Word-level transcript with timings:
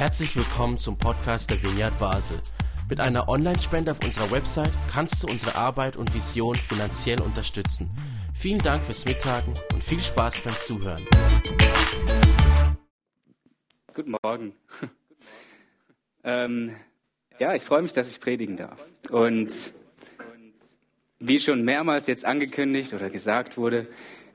Herzlich 0.00 0.34
willkommen 0.34 0.78
zum 0.78 0.96
Podcast 0.96 1.50
der 1.50 1.62
Vineyard 1.62 1.98
Basel. 1.98 2.40
Mit 2.88 3.00
einer 3.00 3.28
Online-Spende 3.28 3.90
auf 3.90 4.02
unserer 4.02 4.30
Website 4.30 4.72
kannst 4.90 5.22
du 5.22 5.26
unsere 5.26 5.56
Arbeit 5.56 5.98
und 5.98 6.14
Vision 6.14 6.56
finanziell 6.56 7.20
unterstützen. 7.20 7.90
Vielen 8.34 8.60
Dank 8.62 8.82
fürs 8.82 9.04
Mittagen 9.04 9.52
und 9.74 9.84
viel 9.84 10.00
Spaß 10.00 10.40
beim 10.40 10.54
Zuhören. 10.58 11.06
Guten 13.94 14.16
Morgen. 14.22 14.54
ähm, 16.24 16.74
ja, 17.38 17.54
ich 17.54 17.62
freue 17.62 17.82
mich, 17.82 17.92
dass 17.92 18.10
ich 18.10 18.20
predigen 18.20 18.56
darf. 18.56 18.82
Und 19.10 19.52
wie 21.18 21.38
schon 21.38 21.62
mehrmals 21.62 22.06
jetzt 22.06 22.24
angekündigt 22.24 22.94
oder 22.94 23.10
gesagt 23.10 23.58
wurde, 23.58 23.86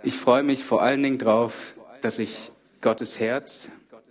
ich 0.04 0.14
freue 0.14 0.44
mich 0.44 0.64
vor 0.64 0.84
allen 0.84 1.02
Dingen 1.02 1.18
darauf, 1.18 1.74
dass 2.02 2.20
ich 2.20 2.52
Gottes 2.82 3.20
Herz 3.20 3.70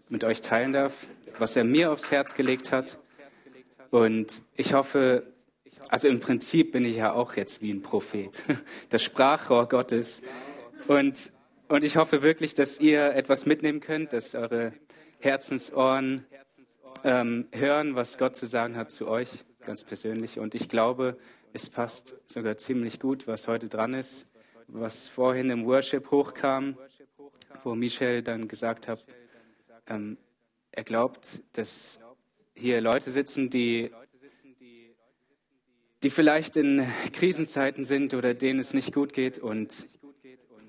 mit 0.08 0.24
euch 0.24 0.40
teilen 0.40 0.72
darf, 0.72 1.06
was 1.38 1.56
er 1.56 1.64
mir 1.64 1.92
aufs 1.92 2.10
Herz 2.10 2.34
gelegt 2.34 2.72
hat. 2.72 2.98
Und 3.90 4.42
ich 4.56 4.74
hoffe, 4.74 5.32
also 5.88 6.08
im 6.08 6.20
Prinzip 6.20 6.72
bin 6.72 6.84
ich 6.84 6.96
ja 6.96 7.12
auch 7.12 7.36
jetzt 7.36 7.62
wie 7.62 7.70
ein 7.72 7.82
Prophet, 7.82 8.42
das 8.88 9.02
Sprachrohr 9.02 9.68
Gottes. 9.68 10.22
Und, 10.88 11.32
und 11.68 11.84
ich 11.84 11.96
hoffe 11.96 12.22
wirklich, 12.22 12.54
dass 12.54 12.80
ihr 12.80 13.14
etwas 13.14 13.46
mitnehmen 13.46 13.80
könnt, 13.80 14.12
dass 14.12 14.34
eure 14.34 14.72
Herzensohren 15.20 16.26
ähm, 17.04 17.48
hören, 17.52 17.94
was 17.94 18.18
Gott 18.18 18.36
zu 18.36 18.46
sagen 18.46 18.76
hat 18.76 18.90
zu 18.90 19.08
euch, 19.08 19.30
ganz 19.64 19.84
persönlich. 19.84 20.38
Und 20.38 20.54
ich 20.54 20.68
glaube, 20.68 21.16
es 21.52 21.70
passt 21.70 22.16
sogar 22.26 22.56
ziemlich 22.56 22.98
gut, 22.98 23.26
was 23.26 23.46
heute 23.46 23.68
dran 23.68 23.94
ist, 23.94 24.26
was 24.66 25.06
vorhin 25.06 25.50
im 25.50 25.66
Worship 25.66 26.10
hochkam, 26.10 26.76
wo 27.62 27.74
Michel 27.74 28.22
dann 28.22 28.48
gesagt 28.48 28.88
hat, 28.88 29.04
ähm, 29.86 30.18
er 30.76 30.82
glaubt, 30.82 31.40
dass 31.52 32.00
hier 32.54 32.80
Leute 32.80 33.10
sitzen, 33.10 33.48
die, 33.48 33.92
die 36.02 36.10
vielleicht 36.10 36.56
in 36.56 36.84
Krisenzeiten 37.12 37.84
sind 37.84 38.12
oder 38.12 38.34
denen 38.34 38.58
es 38.58 38.74
nicht 38.74 38.92
gut 38.92 39.12
geht 39.12 39.38
und 39.38 39.86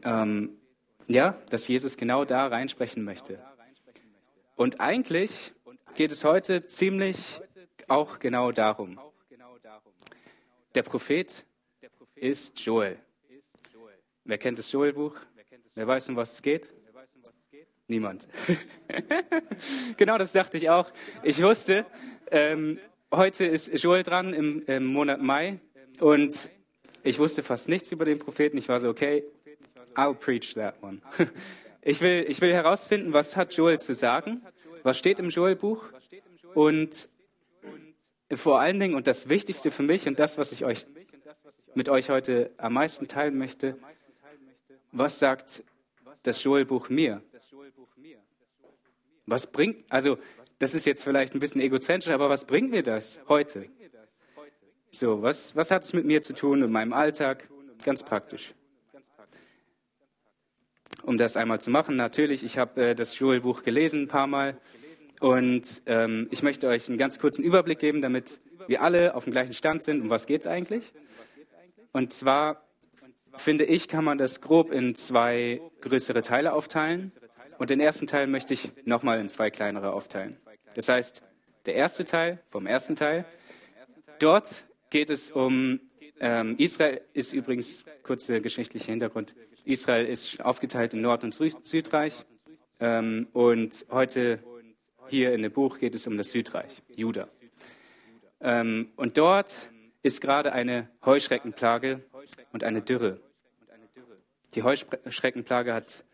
ähm, 0.04 0.60
ja, 1.08 1.42
dass 1.50 1.68
Jesus 1.68 1.98
genau 1.98 2.24
da 2.24 2.46
reinsprechen 2.48 3.04
möchte. 3.04 3.44
Und 4.56 4.80
eigentlich 4.80 5.54
geht 5.96 6.12
es 6.12 6.24
heute 6.24 6.68
ziemlich 6.68 7.42
auch 7.88 8.20
genau 8.20 8.52
darum. 8.52 9.00
Der 10.76 10.84
Prophet 10.84 11.46
ist 12.14 12.60
Joel. 12.60 13.00
Wer 14.24 14.38
kennt 14.38 14.60
das 14.60 14.72
Joel-Buch? 14.72 15.16
Wer 15.74 15.88
weiß, 15.88 16.10
um 16.10 16.16
was 16.16 16.34
es 16.34 16.42
geht? 16.44 16.75
Niemand. 17.88 18.28
genau 19.98 20.18
das 20.18 20.32
dachte 20.32 20.58
ich 20.58 20.70
auch. 20.70 20.92
Ich 21.22 21.42
wusste, 21.42 21.86
ähm, 22.32 22.80
heute 23.12 23.46
ist 23.46 23.68
Joel 23.84 24.02
dran 24.02 24.34
im, 24.34 24.64
im, 24.66 24.86
Monat 24.86 25.22
Mai 25.22 25.60
und 26.00 26.50
ich 27.04 27.20
wusste 27.20 27.44
fast 27.44 27.70
nichts 27.70 27.92
über 27.92 28.06
den 28.06 28.18
Propheten. 28.18 28.58
Ich 28.58 28.68
war 28.70 28.80
so, 28.80 28.90
okay, 28.90 29.24
I'll 29.94 30.16
preach 30.16 30.56
that 30.56 30.82
one. 30.82 31.00
ich, 31.84 32.02
will, 32.02 32.26
ich 32.28 32.42
will 32.42 32.52
herausfinden, 32.52 33.14
was 33.14 33.36
hat 33.36 33.54
Joel 33.54 33.80
zu 33.80 33.94
sagen, 33.94 34.42
was 34.82 34.98
steht 34.98 35.20
im 35.20 35.30
Joel-Buch 35.30 35.84
und 36.56 37.08
vor 38.34 38.60
allen 38.60 38.80
Dingen, 38.80 38.96
und 38.96 39.06
das 39.06 39.30
Wichtigste 39.30 39.70
für 39.70 39.84
mich 39.84 40.08
und 40.08 40.18
das, 40.18 40.40
was 40.40 40.52
ich 40.52 40.66
euch 40.66 40.88
mit 41.76 41.88
euch 41.90 42.10
heute 42.10 42.50
am 42.58 42.74
meisten 42.74 43.08
teilen 43.08 43.38
möchte, 43.38 43.78
was 44.92 45.20
sagt 45.20 45.64
das 46.24 46.44
Joel-Buch 46.44 46.90
mir? 46.90 47.22
Was 49.26 49.52
bringt, 49.52 49.86
also 49.92 50.18
das 50.60 50.74
ist 50.76 50.86
jetzt 50.86 51.04
vielleicht 51.04 51.34
ein 51.34 51.40
bisschen 51.40 51.62
egozentrisch, 51.62 52.14
aber 52.14 52.30
was 52.30 52.46
bringt 52.46 52.72
mir 52.72 52.84
das 52.84 53.20
heute? 53.28 53.68
So, 54.92 55.22
was, 55.22 55.56
was 55.56 55.72
hat 55.72 55.84
es 55.84 55.94
mit 55.94 56.06
mir 56.06 56.22
zu 56.22 56.34
tun 56.34 56.62
in 56.62 56.72
meinem 56.72 56.94
Alltag? 56.94 57.50
Ganz 57.84 58.04
praktisch. 58.04 58.54
Um 61.04 61.18
das 61.18 61.38
einmal 61.38 61.60
zu 61.60 61.70
machen, 61.70 61.98
natürlich, 61.98 62.44
ich 62.44 62.58
habe 62.58 62.82
äh, 62.82 62.96
das 62.96 63.20
Joel-Buch 63.20 63.64
gelesen 63.64 64.04
ein 64.04 64.08
paar 64.08 64.28
Mal 64.28 64.58
und 65.20 65.82
ähm, 65.86 66.28
ich 66.32 66.42
möchte 66.42 66.68
euch 66.68 66.88
einen 66.88 66.98
ganz 66.98 67.20
kurzen 67.20 67.44
Überblick 67.44 67.80
geben, 67.80 68.02
damit 68.02 68.40
wir 68.68 68.82
alle 68.82 69.16
auf 69.16 69.26
dem 69.26 69.34
gleichen 69.34 69.54
Stand 69.54 69.84
sind. 69.84 70.02
Um 70.02 70.10
was 70.10 70.26
geht 70.26 70.42
es 70.42 70.48
eigentlich? 70.48 70.94
Und 71.92 72.12
zwar 72.14 72.64
finde 73.36 73.66
ich, 73.66 73.88
kann 73.88 74.04
man 74.04 74.18
das 74.18 74.42
grob 74.42 74.72
in 74.72 74.96
zwei 74.96 75.62
größere 75.82 76.22
Teile 76.22 76.54
aufteilen. 76.54 77.12
Und 77.58 77.70
den 77.70 77.80
ersten 77.80 78.08
Teil 78.08 78.28
möchte 78.28 78.54
ich 78.54 78.72
nochmal 78.86 79.20
in 79.20 79.30
zwei 79.30 79.50
kleinere 79.50 79.94
aufteilen. 79.94 80.38
Das 80.74 80.90
heißt, 80.90 81.22
der 81.66 81.76
erste 81.76 82.06
Teil 82.06 82.40
vom 82.50 82.68
ersten 82.68 82.96
Teil, 82.96 83.26
dort 84.20 84.66
geht 84.90 85.10
es 85.10 85.32
um, 85.32 85.80
ähm, 86.20 86.56
Israel 86.58 87.02
ist 87.14 87.34
übrigens, 87.34 87.86
kurzer 88.04 88.40
geschichtlicher 88.40 88.92
Hintergrund, 88.92 89.36
Israel 89.64 90.06
ist 90.06 90.42
aufgeteilt 90.42 90.94
in 90.94 91.02
Nord- 91.02 91.24
und 91.24 91.34
Südreich. 91.34 92.26
Ähm, 92.80 93.28
und 93.34 93.86
heute 93.90 94.40
hier 95.08 95.34
in 95.34 95.42
dem 95.42 95.52
Buch 95.52 95.80
geht 95.80 95.96
es 95.96 96.08
um 96.08 96.18
das 96.18 96.32
Südreich, 96.32 96.82
Juda. 96.96 97.28
Ähm, 98.42 98.90
und 98.96 99.18
dort 99.18 99.70
ist 100.04 100.22
gerade 100.22 100.52
eine 100.54 100.90
Heuschreckenplage 101.06 102.04
und 102.52 102.64
eine 102.64 102.82
Dürre. 102.82 103.20
Die 104.54 104.64
Heuschreckenplage 104.64 105.74
hat 105.74 106.06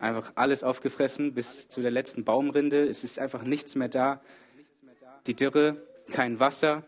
einfach 0.00 0.32
alles 0.34 0.62
aufgefressen 0.62 1.34
bis 1.34 1.68
zu 1.68 1.82
der 1.82 1.90
letzten 1.90 2.24
Baumrinde. 2.24 2.88
Es 2.88 3.04
ist 3.04 3.18
einfach 3.18 3.42
nichts 3.42 3.74
mehr 3.74 3.88
da. 3.88 4.20
Die 5.26 5.34
Dürre, 5.34 5.86
kein 6.10 6.40
Wasser, 6.40 6.84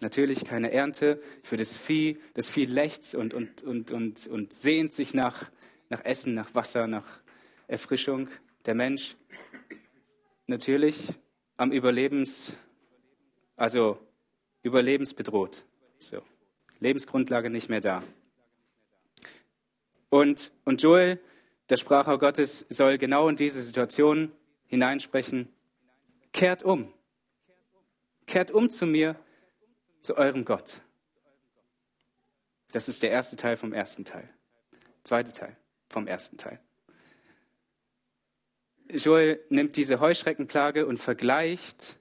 natürlich 0.00 0.44
keine 0.44 0.72
Ernte 0.72 1.20
für 1.42 1.56
das 1.56 1.76
Vieh. 1.76 2.18
Das 2.34 2.48
Vieh 2.48 2.66
lechzt 2.66 3.14
und, 3.14 3.34
und, 3.34 3.62
und, 3.62 3.90
und, 3.90 4.26
und 4.26 4.52
sehnt 4.52 4.92
sich 4.92 5.14
nach, 5.14 5.50
nach 5.88 6.04
Essen, 6.04 6.34
nach 6.34 6.54
Wasser, 6.54 6.86
nach 6.86 7.06
Erfrischung. 7.66 8.28
Der 8.66 8.74
Mensch 8.74 9.16
natürlich 10.46 11.08
am 11.56 11.72
Überlebens, 11.72 12.54
also 13.56 13.98
überlebensbedroht. 14.62 15.64
So. 15.98 16.22
Lebensgrundlage 16.80 17.50
nicht 17.50 17.68
mehr 17.68 17.80
da. 17.80 18.02
Und, 20.10 20.52
und 20.64 20.82
Joel, 20.82 21.18
der 21.70 21.76
Sprachrohr 21.76 22.18
Gottes, 22.18 22.66
soll 22.68 22.98
genau 22.98 23.28
in 23.28 23.36
diese 23.36 23.62
Situation 23.62 24.32
hineinsprechen. 24.66 25.48
Kehrt 26.32 26.62
um. 26.62 26.92
Kehrt 28.26 28.50
um 28.50 28.70
zu 28.70 28.86
mir, 28.86 29.16
zu 30.00 30.16
eurem 30.16 30.44
Gott. 30.44 30.80
Das 32.72 32.88
ist 32.88 33.02
der 33.02 33.10
erste 33.10 33.36
Teil 33.36 33.56
vom 33.56 33.72
ersten 33.72 34.04
Teil. 34.04 34.28
Zweite 35.04 35.32
Teil 35.32 35.56
vom 35.88 36.06
ersten 36.06 36.36
Teil. 36.36 36.58
Joel 38.90 39.40
nimmt 39.48 39.76
diese 39.76 40.00
Heuschreckenplage 40.00 40.86
und 40.86 40.98
vergleicht 40.98 41.98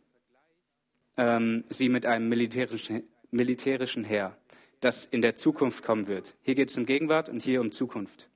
ähm, 1.18 1.64
sie 1.70 1.90
mit 1.90 2.06
einem 2.06 2.28
militärischen, 2.28 3.04
militärischen 3.32 4.04
Heer, 4.04 4.38
das 4.80 5.06
in 5.06 5.22
der 5.22 5.36
Zukunft 5.36 5.84
kommen 5.84 6.08
wird. 6.08 6.36
Hier 6.42 6.56
geht 6.56 6.70
es 6.70 6.78
um 6.78 6.86
Gegenwart 6.86 7.30
und 7.30 7.42
hier 7.42 7.62
um 7.62 7.72
Zukunft. 7.72 8.30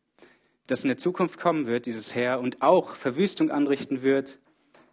Dass 0.67 0.83
in 0.83 0.89
der 0.89 0.97
Zukunft 0.97 1.39
kommen 1.39 1.66
wird, 1.66 1.85
dieses 1.85 2.13
Heer, 2.13 2.39
und 2.39 2.61
auch 2.61 2.95
Verwüstung 2.95 3.51
anrichten 3.51 4.03
wird, 4.03 4.39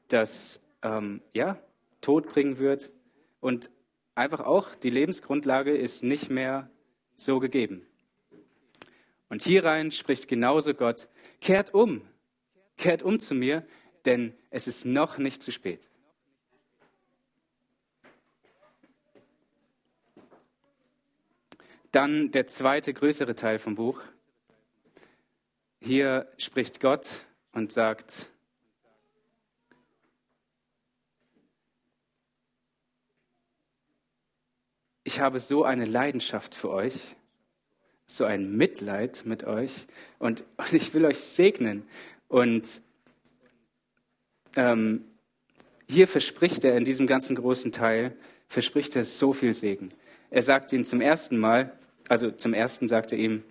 das 0.08 0.60
ähm, 0.82 1.20
ja, 1.32 1.58
Tod 2.00 2.28
bringen 2.28 2.58
wird 2.58 2.90
und 3.40 3.70
einfach 4.14 4.40
auch 4.40 4.74
die 4.74 4.90
Lebensgrundlage 4.90 5.76
ist 5.76 6.02
nicht 6.02 6.30
mehr 6.30 6.70
so 7.16 7.40
gegeben. 7.40 7.86
Und 9.28 9.42
hierein 9.42 9.90
spricht 9.90 10.28
genauso 10.28 10.74
Gott, 10.74 11.08
kehrt 11.40 11.74
um, 11.74 12.02
Kehrt 12.76 13.02
um 13.02 13.20
zu 13.20 13.34
mir, 13.34 13.66
denn 14.04 14.34
es 14.50 14.66
ist 14.66 14.84
noch 14.84 15.18
nicht 15.18 15.42
zu 15.42 15.53
spät. 15.53 15.88
Dann 21.92 22.32
der 22.32 22.48
zweite 22.48 22.92
größere 22.92 23.36
Teil 23.36 23.60
vom 23.60 23.77
Buch. 23.77 24.03
Hier 25.86 26.27
spricht 26.39 26.81
Gott 26.81 27.27
und 27.53 27.71
sagt, 27.71 28.31
ich 35.03 35.21
habe 35.21 35.41
so 35.41 35.63
eine 35.63 35.84
Leidenschaft 35.84 36.54
für 36.54 36.71
euch, 36.71 37.16
so 38.07 38.25
ein 38.25 38.57
Mitleid 38.57 39.27
mit 39.27 39.45
euch 39.45 39.86
und, 40.19 40.45
und 40.57 40.72
ich 40.72 40.95
will 40.95 41.04
euch 41.04 41.21
segnen. 41.21 41.87
Und 42.28 42.80
ähm, 44.57 45.04
hier 45.87 46.09
verspricht 46.09 46.65
er 46.65 46.78
in 46.78 46.87
diesem 46.87 47.07
ganzen 47.07 47.37
großen 47.37 47.72
Teil, 47.72 48.16
verspricht 48.48 48.97
er 48.97 49.04
so 49.04 49.34
viel 49.34 49.53
Segen. 49.53 49.91
Er 50.30 50.41
sagt 50.41 50.72
ihnen 50.72 50.87
zum 50.87 51.03
ersten 51.03 51.37
Mal, 51.37 51.78
also 52.09 52.30
zum 52.30 52.54
ersten 52.54 52.89
sagt 52.89 53.13
er 53.13 53.19
ihm, 53.19 53.45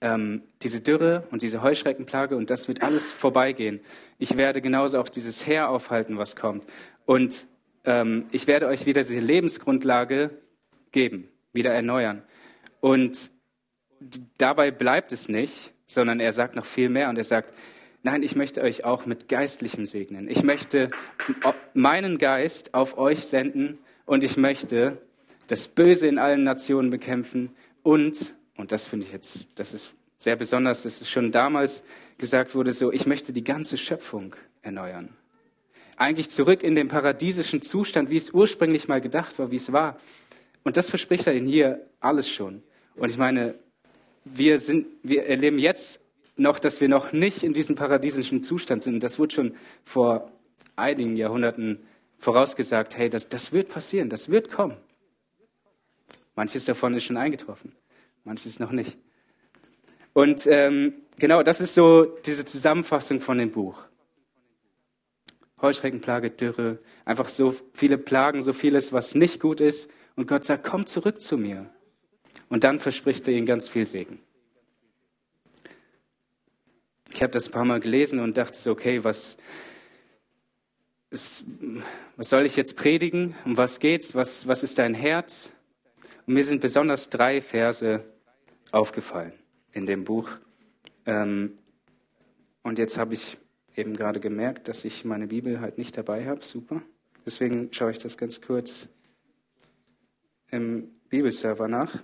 ähm, 0.00 0.42
diese 0.62 0.80
Dürre 0.80 1.26
und 1.30 1.42
diese 1.42 1.62
Heuschreckenplage 1.62 2.36
und 2.36 2.50
das 2.50 2.68
wird 2.68 2.82
alles 2.82 3.10
vorbeigehen. 3.10 3.80
Ich 4.18 4.36
werde 4.36 4.60
genauso 4.60 4.98
auch 4.98 5.08
dieses 5.08 5.46
Heer 5.46 5.70
aufhalten, 5.70 6.18
was 6.18 6.36
kommt. 6.36 6.64
Und 7.06 7.46
ähm, 7.84 8.26
ich 8.32 8.46
werde 8.46 8.66
euch 8.66 8.84
wieder 8.86 9.02
diese 9.02 9.18
Lebensgrundlage 9.18 10.30
geben, 10.92 11.28
wieder 11.52 11.72
erneuern. 11.72 12.22
Und 12.80 13.30
dabei 14.38 14.70
bleibt 14.70 15.12
es 15.12 15.28
nicht, 15.28 15.72
sondern 15.86 16.20
er 16.20 16.32
sagt 16.32 16.56
noch 16.56 16.66
viel 16.66 16.88
mehr 16.88 17.08
und 17.08 17.16
er 17.16 17.24
sagt, 17.24 17.54
nein, 18.02 18.22
ich 18.22 18.36
möchte 18.36 18.62
euch 18.62 18.84
auch 18.84 19.06
mit 19.06 19.28
geistlichem 19.28 19.86
segnen. 19.86 20.28
Ich 20.28 20.42
möchte 20.42 20.88
meinen 21.74 22.18
Geist 22.18 22.74
auf 22.74 22.98
euch 22.98 23.26
senden 23.26 23.78
und 24.04 24.24
ich 24.24 24.36
möchte 24.36 24.98
das 25.46 25.68
Böse 25.68 26.06
in 26.08 26.18
allen 26.18 26.44
Nationen 26.44 26.90
bekämpfen 26.90 27.50
und, 27.82 28.34
und 28.56 28.72
das 28.72 28.86
finde 28.86 29.06
ich 29.06 29.12
jetzt, 29.12 29.46
das 29.54 29.74
ist 29.74 29.92
sehr 30.16 30.36
besonders, 30.36 30.82
dass 30.82 31.00
es 31.00 31.10
schon 31.10 31.30
damals 31.32 31.82
gesagt 32.18 32.54
wurde, 32.54 32.72
so, 32.72 32.92
ich 32.92 33.06
möchte 33.06 33.32
die 33.32 33.44
ganze 33.44 33.76
Schöpfung 33.76 34.34
erneuern. 34.62 35.10
Eigentlich 35.96 36.30
zurück 36.30 36.62
in 36.62 36.74
den 36.74 36.88
paradiesischen 36.88 37.62
Zustand, 37.62 38.10
wie 38.10 38.16
es 38.16 38.30
ursprünglich 38.30 38.88
mal 38.88 39.00
gedacht 39.00 39.38
war, 39.38 39.50
wie 39.50 39.56
es 39.56 39.72
war. 39.72 39.98
Und 40.64 40.76
das 40.76 40.90
verspricht 40.90 41.26
er 41.26 41.34
in 41.34 41.46
hier 41.46 41.86
alles 42.00 42.28
schon. 42.28 42.62
Und 42.96 43.10
ich 43.10 43.16
meine, 43.16 43.54
wir, 44.24 44.58
sind, 44.58 44.86
wir 45.02 45.26
erleben 45.26 45.58
jetzt 45.58 46.00
noch, 46.36 46.58
dass 46.58 46.80
wir 46.80 46.88
noch 46.88 47.12
nicht 47.12 47.42
in 47.42 47.52
diesem 47.52 47.76
paradiesischen 47.76 48.42
Zustand 48.42 48.82
sind. 48.82 49.02
Das 49.02 49.18
wurde 49.18 49.34
schon 49.34 49.54
vor 49.84 50.30
einigen 50.74 51.16
Jahrhunderten 51.16 51.80
vorausgesagt, 52.18 52.96
hey, 52.96 53.08
das, 53.08 53.28
das 53.28 53.52
wird 53.52 53.68
passieren, 53.68 54.10
das 54.10 54.30
wird 54.30 54.50
kommen. 54.50 54.76
Manches 56.34 56.66
davon 56.66 56.94
ist 56.94 57.04
schon 57.04 57.16
eingetroffen, 57.16 57.72
manches 58.26 58.58
noch 58.58 58.72
nicht. 58.72 58.98
Und 60.12 60.46
ähm, 60.46 60.94
genau, 61.18 61.42
das 61.42 61.60
ist 61.60 61.74
so 61.74 62.04
diese 62.04 62.44
Zusammenfassung 62.44 63.20
von 63.20 63.38
dem 63.38 63.52
Buch. 63.52 63.84
Heuschreckenplage, 65.62 66.30
Dürre, 66.30 66.78
einfach 67.04 67.28
so 67.28 67.54
viele 67.72 67.96
Plagen, 67.96 68.42
so 68.42 68.52
vieles, 68.52 68.92
was 68.92 69.14
nicht 69.14 69.40
gut 69.40 69.60
ist. 69.60 69.90
Und 70.16 70.26
Gott 70.26 70.44
sagt, 70.44 70.64
komm 70.64 70.86
zurück 70.86 71.20
zu 71.20 71.38
mir. 71.38 71.70
Und 72.48 72.64
dann 72.64 72.78
verspricht 72.78 73.26
er 73.28 73.34
ihnen 73.34 73.46
ganz 73.46 73.68
viel 73.68 73.86
Segen. 73.86 74.20
Ich 77.12 77.22
habe 77.22 77.32
das 77.32 77.48
ein 77.48 77.52
paar 77.52 77.64
Mal 77.64 77.80
gelesen 77.80 78.18
und 78.20 78.36
dachte 78.36 78.58
so, 78.58 78.72
okay, 78.72 79.04
was, 79.04 79.36
ist, 81.10 81.44
was 82.16 82.28
soll 82.28 82.44
ich 82.44 82.56
jetzt 82.56 82.76
predigen? 82.76 83.34
Um 83.44 83.56
was 83.56 83.80
geht's? 83.80 84.14
Was, 84.14 84.46
was 84.46 84.62
ist 84.62 84.78
dein 84.78 84.94
Herz? 84.94 85.52
Und 86.26 86.34
mir 86.34 86.44
sind 86.44 86.60
besonders 86.60 87.08
drei 87.08 87.40
Verse 87.40 88.04
aufgefallen 88.76 89.32
in 89.72 89.86
dem 89.86 90.04
Buch. 90.04 90.30
Ähm, 91.06 91.58
und 92.62 92.78
jetzt 92.78 92.98
habe 92.98 93.14
ich 93.14 93.38
eben 93.74 93.96
gerade 93.96 94.20
gemerkt, 94.20 94.68
dass 94.68 94.84
ich 94.84 95.04
meine 95.04 95.26
Bibel 95.26 95.60
halt 95.60 95.78
nicht 95.78 95.96
dabei 95.96 96.26
habe. 96.26 96.44
Super. 96.44 96.82
Deswegen 97.24 97.72
schaue 97.72 97.90
ich 97.90 97.98
das 97.98 98.16
ganz 98.16 98.40
kurz 98.40 98.88
im 100.50 100.90
Bibelserver 101.08 101.68
nach. 101.68 102.02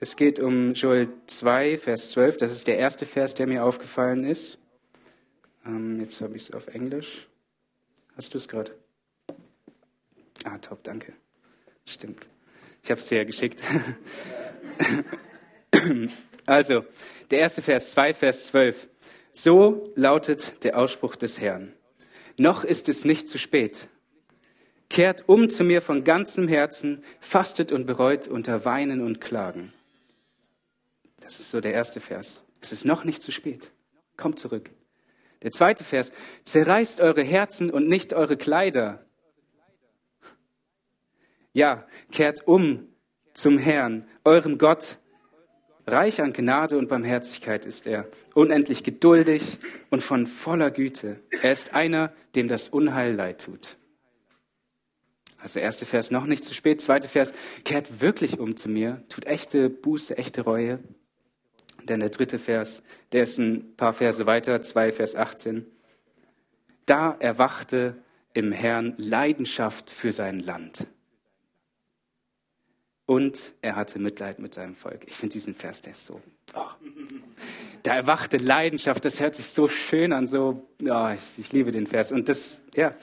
Es 0.00 0.14
geht 0.16 0.38
um 0.38 0.74
Joel 0.74 1.08
2, 1.26 1.76
Vers 1.76 2.10
12. 2.12 2.36
Das 2.36 2.52
ist 2.52 2.68
der 2.68 2.78
erste 2.78 3.04
Vers, 3.04 3.34
der 3.34 3.48
mir 3.48 3.64
aufgefallen 3.64 4.24
ist. 4.24 4.58
Ähm, 5.66 6.00
jetzt 6.00 6.20
habe 6.20 6.36
ich 6.36 6.42
es 6.42 6.52
auf 6.52 6.68
Englisch. 6.68 7.28
Hast 8.16 8.32
du 8.32 8.38
es 8.38 8.46
gerade? 8.46 8.76
Ah, 10.68 10.74
top, 10.74 10.84
danke. 10.84 11.14
Stimmt. 11.86 12.26
Ich 12.82 12.90
habe 12.90 13.00
es 13.00 13.06
dir 13.06 13.18
ja 13.18 13.24
geschickt. 13.24 13.62
also, 16.46 16.84
der 17.30 17.38
erste 17.38 17.62
Vers 17.62 17.92
2, 17.92 18.12
Vers 18.12 18.44
12. 18.48 18.86
So 19.32 19.90
lautet 19.94 20.62
der 20.64 20.78
Ausspruch 20.78 21.16
des 21.16 21.40
Herrn. 21.40 21.72
Noch 22.36 22.64
ist 22.64 22.90
es 22.90 23.06
nicht 23.06 23.30
zu 23.30 23.38
spät. 23.38 23.88
Kehrt 24.90 25.26
um 25.26 25.48
zu 25.48 25.64
mir 25.64 25.80
von 25.80 26.04
ganzem 26.04 26.48
Herzen, 26.48 27.02
fastet 27.18 27.72
und 27.72 27.86
bereut 27.86 28.28
unter 28.28 28.66
Weinen 28.66 29.00
und 29.00 29.22
Klagen. 29.22 29.72
Das 31.20 31.40
ist 31.40 31.50
so 31.50 31.62
der 31.62 31.72
erste 31.72 32.00
Vers. 32.00 32.42
Es 32.60 32.72
ist 32.72 32.84
noch 32.84 33.04
nicht 33.04 33.22
zu 33.22 33.32
spät. 33.32 33.70
Kommt 34.18 34.38
zurück. 34.38 34.70
Der 35.42 35.50
zweite 35.50 35.82
Vers. 35.82 36.12
Zerreißt 36.44 37.00
eure 37.00 37.22
Herzen 37.22 37.70
und 37.70 37.88
nicht 37.88 38.12
eure 38.12 38.36
Kleider. 38.36 39.07
Ja, 41.52 41.86
kehrt 42.12 42.46
um 42.46 42.88
zum 43.32 43.58
Herrn, 43.58 44.04
eurem 44.24 44.58
Gott. 44.58 44.98
Reich 45.86 46.20
an 46.20 46.34
Gnade 46.34 46.76
und 46.76 46.88
Barmherzigkeit 46.88 47.64
ist 47.64 47.86
er, 47.86 48.06
unendlich 48.34 48.84
geduldig 48.84 49.58
und 49.90 50.02
von 50.02 50.26
voller 50.26 50.70
Güte. 50.70 51.20
Er 51.30 51.52
ist 51.52 51.74
einer, 51.74 52.12
dem 52.34 52.48
das 52.48 52.68
Unheil 52.68 53.14
leid 53.14 53.42
tut. 53.42 53.78
Also 55.40 55.60
erste 55.60 55.86
Vers, 55.86 56.10
noch 56.10 56.26
nicht 56.26 56.44
zu 56.44 56.52
spät. 56.52 56.80
Zweite 56.80 57.08
Vers, 57.08 57.32
kehrt 57.64 58.00
wirklich 58.00 58.38
um 58.38 58.56
zu 58.56 58.68
mir, 58.68 59.04
tut 59.08 59.24
echte 59.24 59.70
Buße, 59.70 60.18
echte 60.18 60.42
Reue. 60.42 60.80
Denn 61.84 62.00
der 62.00 62.10
dritte 62.10 62.38
Vers, 62.38 62.82
der 63.12 63.22
ist 63.22 63.38
ein 63.38 63.74
paar 63.76 63.92
Verse 63.92 64.26
weiter, 64.26 64.60
2 64.60 64.92
Vers 64.92 65.14
18. 65.14 65.64
Da 66.86 67.16
erwachte 67.18 67.96
im 68.34 68.52
Herrn 68.52 68.94
Leidenschaft 68.98 69.90
für 69.90 70.12
sein 70.12 70.40
Land. 70.40 70.86
Und 73.08 73.54
er 73.62 73.74
hatte 73.74 73.98
Mitleid 73.98 74.38
mit 74.38 74.52
seinem 74.52 74.74
Volk. 74.74 75.06
Ich 75.06 75.14
finde 75.14 75.32
diesen 75.32 75.54
Vers, 75.54 75.80
der 75.80 75.92
ist 75.92 76.04
so. 76.04 76.20
Oh. 76.54 76.60
Da 77.82 77.94
erwachte 77.94 78.36
Leidenschaft, 78.36 79.02
das 79.02 79.18
hört 79.18 79.34
sich 79.34 79.46
so 79.46 79.66
schön 79.66 80.12
an, 80.12 80.26
so, 80.26 80.68
oh, 80.82 81.08
ich, 81.14 81.38
ich 81.38 81.50
liebe 81.50 81.72
den 81.72 81.86
Vers. 81.86 82.12
Und 82.12 82.28
das, 82.28 82.60
ja, 82.74 82.94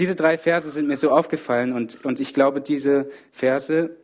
diese 0.00 0.16
drei 0.16 0.36
Verse 0.36 0.68
sind 0.68 0.88
mir 0.88 0.96
so 0.96 1.12
aufgefallen 1.12 1.72
und, 1.74 2.04
und 2.04 2.18
ich 2.18 2.34
glaube, 2.34 2.60
diese 2.60 3.08
Verse 3.30 3.96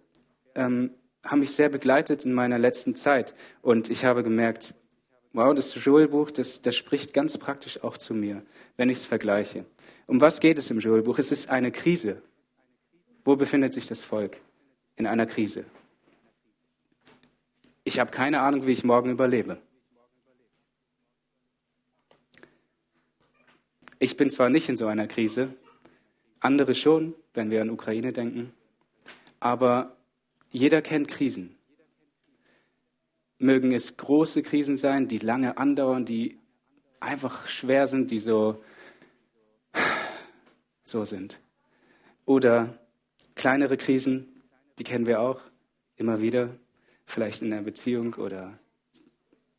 ähm, 0.55 0.93
haben 1.27 1.41
mich 1.41 1.51
sehr 1.51 1.71
begleitet 1.71 2.25
in 2.25 2.33
meiner 2.35 2.61
letzten 2.61 2.95
Zeit. 2.95 3.35
Und 3.63 3.91
ich 3.91 4.05
habe 4.05 4.23
gemerkt, 4.23 4.77
wow, 5.33 5.53
das 5.53 5.75
Joel-Buch, 5.75 6.31
das, 6.31 6.63
das 6.63 6.77
spricht 6.77 7.15
ganz 7.15 7.37
praktisch 7.37 7.83
auch 7.83 7.97
zu 7.97 8.15
mir, 8.15 8.43
wenn 8.77 8.91
ich 8.91 8.99
es 8.99 9.07
vergleiche. 9.07 9.65
Um 10.07 10.21
was 10.21 10.39
geht 10.39 10.59
es 10.59 10.71
im 10.71 10.79
Joel-Buch? 10.79 11.19
Es 11.19 11.33
ist 11.33 11.51
eine 11.51 11.73
Krise. 11.73 12.23
Wo 13.25 13.35
befindet 13.35 13.75
sich 13.75 13.89
das 13.89 14.05
Volk? 14.05 14.39
In 14.97 15.07
einer 15.07 15.27
Krise. 15.27 15.65
Ich 17.85 17.99
habe 17.99 18.11
keine 18.11 18.41
Ahnung, 18.41 18.67
wie 18.67 18.73
ich 18.73 18.85
morgen 18.85 19.11
überlebe. 19.11 19.61
Ich 23.99 24.17
bin 24.17 24.31
zwar 24.31 24.49
nicht 24.49 24.69
in 24.69 24.77
so 24.77 24.87
einer 24.87 25.07
Krise, 25.07 25.55
andere 26.41 26.75
schon, 26.75 27.15
wenn 27.35 27.51
wir 27.51 27.63
an 27.63 27.71
Ukraine 27.71 28.13
denken, 28.13 28.53
aber 29.39 29.97
jeder 30.51 30.83
kennt 30.83 31.09
Krisen. 31.09 31.57
Mögen 33.39 33.73
es 33.73 33.97
große 33.97 34.43
Krisen 34.43 34.77
sein, 34.77 35.09
die 35.09 35.19
lange 35.19 35.57
andauern, 35.57 36.05
die 36.05 36.39
einfach 36.99 37.49
schwer 37.49 37.87
sind, 37.87 38.11
die 38.11 38.19
so, 38.19 38.63
so 40.85 41.05
sind. 41.05 41.41
Oder 42.25 42.79
kleinere 43.35 43.77
Krisen, 43.77 44.32
die 44.83 44.91
kennen 44.91 45.07
wir 45.07 45.21
auch 45.21 45.41
immer 45.95 46.21
wieder, 46.21 46.59
vielleicht 47.07 47.41
in 47.41 47.53
einer 47.53 47.63
Beziehung 47.63 48.15
oder, 48.15 48.59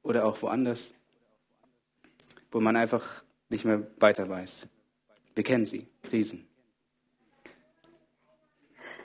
oder 0.02 0.26
auch 0.26 0.42
woanders, 0.42 0.92
wo 2.52 2.60
man 2.60 2.76
einfach 2.76 3.24
nicht 3.48 3.64
mehr 3.64 3.88
weiter 4.02 4.28
weiß. 4.28 4.68
Wir 5.34 5.46
kennen 5.46 5.66
sie, 5.66 5.88
Krisen. 6.02 6.46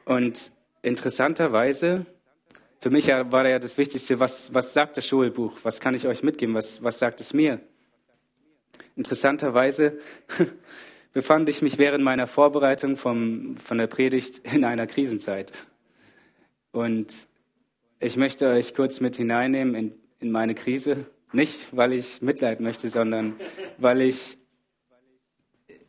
Und 0.07 0.51
interessanterweise, 0.83 2.05
für 2.81 2.91
mich 2.91 3.07
war 3.07 3.49
ja 3.49 3.61
das 3.61 3.79
Wichtigste, 3.79 4.19
was, 4.19 4.53
was 4.53 4.75
sagt 4.75 4.97
das 4.97 5.07
Schulbuch? 5.07 5.61
Was 5.63 5.79
kann 5.79 5.95
ich 5.95 6.09
euch 6.09 6.25
mitgeben? 6.25 6.57
Was, 6.57 6.83
was 6.83 6.99
sagt 6.99 7.21
es 7.21 7.33
mir? 7.33 7.61
Interessanterweise 8.97 10.01
befand 11.13 11.49
ich 11.49 11.63
mich 11.63 11.79
während 11.79 12.03
meiner 12.03 12.27
Vorbereitung 12.27 12.97
vom, 12.97 13.57
von 13.59 13.79
der 13.79 13.87
Predigt 13.87 14.39
in 14.53 14.65
einer 14.65 14.89
Krisenzeit. 14.89 15.53
Und 16.73 17.27
ich 18.01 18.17
möchte 18.17 18.49
euch 18.49 18.75
kurz 18.75 19.01
mit 19.01 19.17
hineinnehmen 19.17 19.75
in, 19.75 19.95
in 20.21 20.31
meine 20.31 20.55
Krise. 20.55 21.07
Nicht, 21.33 21.77
weil 21.77 21.93
ich 21.93 22.23
Mitleid 22.23 22.61
möchte, 22.61 22.89
sondern 22.89 23.37
weil 23.77 24.01
ich, 24.01 24.39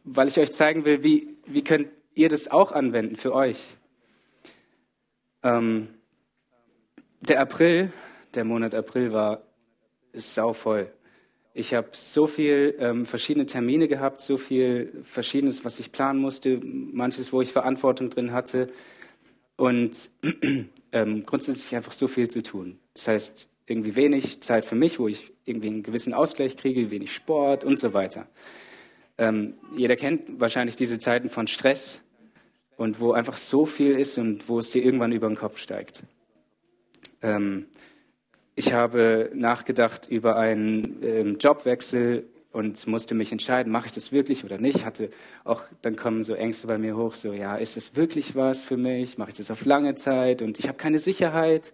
weil 0.03 0.27
ich 0.27 0.39
euch 0.39 0.51
zeigen 0.51 0.85
will, 0.85 1.03
wie, 1.03 1.37
wie 1.45 1.63
könnt 1.63 1.89
ihr 2.15 2.29
das 2.29 2.51
auch 2.51 2.71
anwenden 2.71 3.15
für 3.15 3.33
euch. 3.33 3.63
Ähm, 5.43 5.87
der 7.21 7.39
April, 7.39 7.93
der 8.33 8.43
Monat 8.43 8.75
April 8.75 9.13
war 9.13 9.43
ist 10.11 10.33
sauvoll. 10.33 10.91
Ich 11.53 11.73
habe 11.73 11.89
so 11.93 12.27
viel 12.27 12.75
ähm, 12.79 13.05
verschiedene 13.05 13.45
Termine 13.45 13.87
gehabt, 13.87 14.21
so 14.21 14.37
viel 14.37 15.01
Verschiedenes, 15.03 15.65
was 15.65 15.79
ich 15.79 15.91
planen 15.91 16.19
musste, 16.19 16.59
manches, 16.63 17.33
wo 17.33 17.41
ich 17.41 17.51
Verantwortung 17.51 18.09
drin 18.09 18.31
hatte. 18.31 18.67
Und 19.59 20.09
ähm, 20.93 21.25
grundsätzlich 21.25 21.75
einfach 21.75 21.91
so 21.91 22.07
viel 22.07 22.29
zu 22.29 22.41
tun. 22.41 22.79
Das 22.93 23.07
heißt, 23.07 23.47
irgendwie 23.67 23.95
wenig 23.95 24.41
Zeit 24.41 24.65
für 24.65 24.75
mich, 24.75 24.99
wo 24.99 25.07
ich 25.07 25.31
irgendwie 25.45 25.67
einen 25.67 25.83
gewissen 25.83 26.13
Ausgleich 26.13 26.57
kriege, 26.57 26.89
wenig 26.91 27.13
Sport 27.13 27.65
und 27.65 27.77
so 27.77 27.93
weiter. 27.93 28.27
Ähm, 29.17 29.55
jeder 29.75 29.95
kennt 29.95 30.39
wahrscheinlich 30.39 30.75
diese 30.75 30.97
Zeiten 30.97 31.29
von 31.29 31.47
Stress 31.47 32.01
und 32.77 33.01
wo 33.01 33.11
einfach 33.11 33.35
so 33.35 33.65
viel 33.65 33.99
ist 33.99 34.17
und 34.17 34.47
wo 34.47 34.59
es 34.59 34.69
dir 34.69 34.83
irgendwann 34.83 35.11
über 35.11 35.27
den 35.27 35.35
Kopf 35.35 35.57
steigt. 35.57 36.03
Ähm, 37.21 37.65
ich 38.55 38.73
habe 38.73 39.29
nachgedacht 39.33 40.09
über 40.09 40.37
einen 40.37 41.03
ähm, 41.03 41.37
Jobwechsel 41.37 42.27
und 42.51 42.87
musste 42.87 43.13
mich 43.13 43.31
entscheiden, 43.31 43.71
mache 43.71 43.87
ich 43.87 43.91
das 43.91 44.11
wirklich 44.11 44.43
oder 44.43 44.57
nicht. 44.57 44.85
Hatte 44.85 45.09
auch, 45.43 45.61
dann 45.81 45.95
kommen 45.95 46.23
so 46.23 46.33
Ängste 46.33 46.67
bei 46.67 46.77
mir 46.77 46.97
hoch, 46.97 47.13
so 47.13 47.33
ja, 47.33 47.55
ist 47.55 47.77
das 47.77 47.95
wirklich 47.95 48.35
was 48.35 48.63
für 48.63 48.77
mich? 48.77 49.17
Mache 49.17 49.29
ich 49.29 49.35
das 49.35 49.51
auf 49.51 49.65
lange 49.65 49.95
Zeit? 49.95 50.41
Und 50.41 50.59
ich 50.59 50.67
habe 50.67 50.77
keine 50.77 50.99
Sicherheit. 50.99 51.73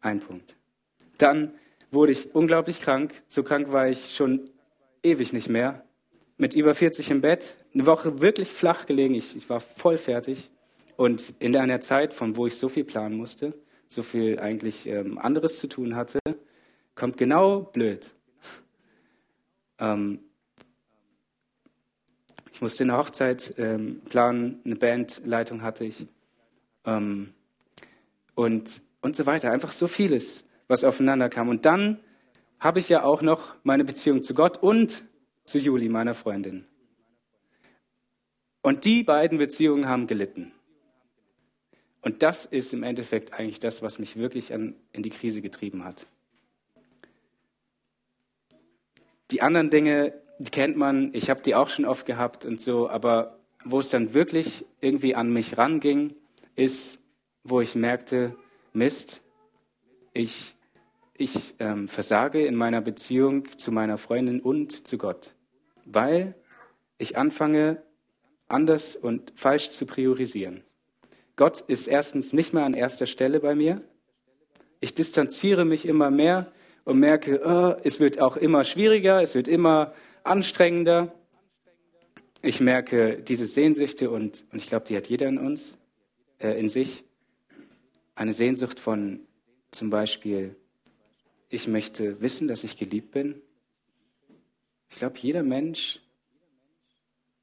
Ein 0.00 0.20
Punkt. 0.20 0.56
Dann 1.18 1.52
wurde 1.90 2.12
ich 2.12 2.34
unglaublich 2.34 2.80
krank. 2.80 3.22
So 3.26 3.42
krank 3.42 3.72
war 3.72 3.88
ich 3.88 4.14
schon 4.14 4.48
ewig 5.02 5.32
nicht 5.32 5.48
mehr. 5.48 5.84
Mit 6.36 6.54
über 6.54 6.74
40 6.74 7.10
im 7.10 7.20
Bett, 7.20 7.56
eine 7.74 7.86
Woche 7.86 8.22
wirklich 8.22 8.48
flach 8.48 8.86
gelegen. 8.86 9.14
Ich, 9.14 9.36
ich 9.36 9.50
war 9.50 9.60
voll 9.60 9.98
fertig. 9.98 10.50
Und 10.96 11.34
in 11.38 11.56
einer 11.56 11.80
Zeit, 11.80 12.14
von 12.14 12.36
wo 12.36 12.46
ich 12.46 12.56
so 12.56 12.68
viel 12.68 12.84
planen 12.84 13.16
musste, 13.16 13.54
so 13.88 14.02
viel 14.02 14.38
eigentlich 14.38 14.86
ähm, 14.86 15.18
anderes 15.18 15.58
zu 15.58 15.66
tun 15.66 15.96
hatte, 15.96 16.18
kommt 16.94 17.18
genau 17.18 17.62
blöd. 17.62 18.10
Ähm, 19.80 20.20
ich 22.52 22.60
musste 22.60 22.84
eine 22.84 22.96
Hochzeit 22.96 23.54
ähm, 23.56 24.02
planen, 24.08 24.60
eine 24.64 24.76
Bandleitung 24.76 25.62
hatte 25.62 25.84
ich 25.84 26.06
ähm, 26.84 27.32
und, 28.34 28.82
und 29.00 29.16
so 29.16 29.26
weiter. 29.26 29.50
Einfach 29.50 29.72
so 29.72 29.86
vieles, 29.88 30.44
was 30.68 30.84
aufeinander 30.84 31.30
kam. 31.30 31.48
Und 31.48 31.64
dann 31.64 32.00
habe 32.58 32.78
ich 32.78 32.88
ja 32.90 33.02
auch 33.02 33.22
noch 33.22 33.56
meine 33.62 33.84
Beziehung 33.84 34.22
zu 34.22 34.34
Gott 34.34 34.62
und 34.62 35.02
zu 35.44 35.58
Juli, 35.58 35.88
meiner 35.88 36.14
Freundin. 36.14 36.66
Und 38.62 38.84
die 38.84 39.02
beiden 39.02 39.38
Beziehungen 39.38 39.88
haben 39.88 40.06
gelitten. 40.06 40.52
Und 42.02 42.22
das 42.22 42.44
ist 42.44 42.72
im 42.72 42.82
Endeffekt 42.82 43.32
eigentlich 43.32 43.60
das, 43.60 43.82
was 43.82 43.98
mich 43.98 44.16
wirklich 44.16 44.52
an, 44.52 44.74
in 44.92 45.02
die 45.02 45.10
Krise 45.10 45.40
getrieben 45.40 45.84
hat. 45.84 46.06
Die 49.30 49.42
anderen 49.42 49.70
Dinge, 49.70 50.14
die 50.38 50.50
kennt 50.50 50.76
man, 50.76 51.10
ich 51.14 51.30
habe 51.30 51.42
die 51.42 51.54
auch 51.54 51.68
schon 51.68 51.84
oft 51.84 52.06
gehabt 52.06 52.44
und 52.44 52.60
so, 52.60 52.88
aber 52.88 53.38
wo 53.64 53.78
es 53.78 53.90
dann 53.90 54.14
wirklich 54.14 54.64
irgendwie 54.80 55.14
an 55.14 55.32
mich 55.32 55.58
ranging, 55.58 56.14
ist, 56.56 56.98
wo 57.44 57.60
ich 57.60 57.74
merkte, 57.74 58.34
Mist, 58.72 59.22
ich, 60.12 60.56
ich 61.14 61.54
ähm, 61.58 61.88
versage 61.88 62.44
in 62.44 62.54
meiner 62.54 62.80
Beziehung 62.80 63.46
zu 63.56 63.70
meiner 63.72 63.98
Freundin 63.98 64.40
und 64.40 64.86
zu 64.86 64.98
Gott, 64.98 65.34
weil 65.84 66.34
ich 66.98 67.16
anfange, 67.16 67.82
anders 68.48 68.96
und 68.96 69.32
falsch 69.36 69.70
zu 69.70 69.86
priorisieren. 69.86 70.64
Gott 71.36 71.60
ist 71.60 71.86
erstens 71.86 72.32
nicht 72.32 72.52
mehr 72.52 72.64
an 72.64 72.74
erster 72.74 73.06
Stelle 73.06 73.40
bei 73.40 73.54
mir. 73.54 73.82
Ich 74.80 74.94
distanziere 74.94 75.64
mich 75.64 75.86
immer 75.86 76.10
mehr 76.10 76.52
und 76.84 76.98
merke, 76.98 77.40
oh, 77.44 77.80
es 77.84 78.00
wird 78.00 78.20
auch 78.20 78.36
immer 78.36 78.64
schwieriger, 78.64 79.22
es 79.22 79.34
wird 79.34 79.48
immer 79.48 79.94
anstrengender. 80.24 81.14
Ich 82.42 82.60
merke 82.60 83.22
diese 83.22 83.46
Sehnsüchte 83.46 84.10
und, 84.10 84.44
und 84.50 84.62
ich 84.62 84.68
glaube, 84.68 84.86
die 84.86 84.96
hat 84.96 85.08
jeder 85.08 85.28
in 85.28 85.38
uns, 85.38 85.76
äh, 86.38 86.58
in 86.58 86.68
sich. 86.68 87.04
Eine 88.14 88.32
Sehnsucht 88.32 88.80
von 88.80 89.20
zum 89.70 89.90
Beispiel, 89.90 90.56
ich 91.48 91.66
möchte 91.66 92.20
wissen, 92.20 92.48
dass 92.48 92.64
ich 92.64 92.76
geliebt 92.76 93.12
bin. 93.12 93.40
Ich 94.90 94.96
glaube, 94.96 95.18
jeder 95.18 95.42
Mensch, 95.42 96.00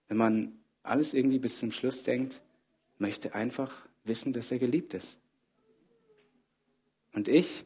wenn 0.08 0.18
man 0.18 0.60
alles 0.84 1.14
irgendwie 1.14 1.40
bis 1.40 1.60
zum 1.60 1.72
Schluss 1.72 2.04
denkt, 2.04 2.42
möchte 2.98 3.36
einfach 3.36 3.88
wissen, 4.04 4.34
dass 4.34 4.52
er 4.52 4.60
geliebt 4.60 4.94
ist. 4.94 5.18
Und 7.14 7.28
ich 7.28 7.66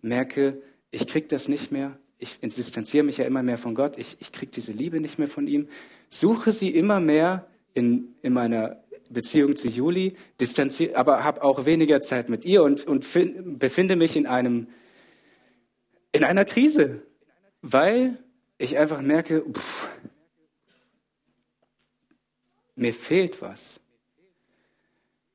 merke, 0.00 0.62
ich 0.92 1.08
kriege 1.08 1.26
das 1.26 1.48
nicht 1.48 1.72
mehr. 1.72 1.98
Ich 2.18 2.38
distanziere 2.38 3.02
mich 3.02 3.16
ja 3.16 3.24
immer 3.24 3.42
mehr 3.42 3.58
von 3.58 3.74
Gott. 3.74 3.98
Ich, 3.98 4.16
ich 4.20 4.30
kriege 4.30 4.52
diese 4.52 4.70
Liebe 4.70 5.00
nicht 5.00 5.18
mehr 5.18 5.26
von 5.26 5.48
ihm. 5.48 5.68
Suche 6.08 6.52
sie 6.52 6.70
immer 6.70 7.00
mehr 7.00 7.48
in, 7.74 8.14
in 8.22 8.32
meiner 8.32 8.80
Beziehung 9.10 9.56
zu 9.56 9.66
Juli, 9.66 10.16
distanziere, 10.40 10.94
aber 10.94 11.24
habe 11.24 11.42
auch 11.42 11.66
weniger 11.66 12.00
Zeit 12.00 12.28
mit 12.28 12.44
ihr 12.44 12.62
und, 12.62 12.86
und 12.86 13.04
find, 13.04 13.58
befinde 13.58 13.96
mich 13.96 14.16
in 14.16 14.26
einem 14.26 14.68
in 16.12 16.24
einer 16.24 16.44
Krise, 16.44 17.02
weil 17.62 18.18
ich 18.58 18.76
einfach 18.76 19.00
merke, 19.00 19.42
pff, 19.50 19.88
mir 22.76 22.92
fehlt 22.92 23.40
was. 23.40 23.80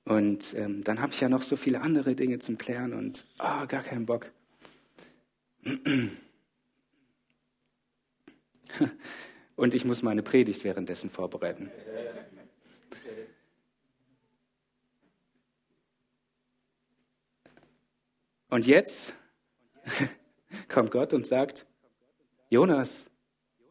Und 0.06 0.54
ähm, 0.54 0.84
dann 0.84 1.02
habe 1.02 1.14
ich 1.14 1.20
ja 1.20 1.28
noch 1.28 1.42
so 1.42 1.56
viele 1.56 1.82
andere 1.82 2.16
Dinge 2.16 2.40
zum 2.40 2.58
Klären 2.58 2.94
und 2.94 3.26
oh, 3.40 3.66
gar 3.68 3.82
keinen 3.82 4.06
Bock. 4.06 4.32
Und 9.56 9.74
ich 9.74 9.86
muss 9.86 10.04
meine 10.04 10.22
Predigt 10.22 10.64
währenddessen 10.64 11.10
vorbereiten. 11.10 11.72
Und 18.50 18.66
jetzt 18.66 19.14
kommt 20.70 20.92
Gott 20.92 21.14
und 21.14 21.28
sagt, 21.28 21.66
Jonas, 22.50 23.06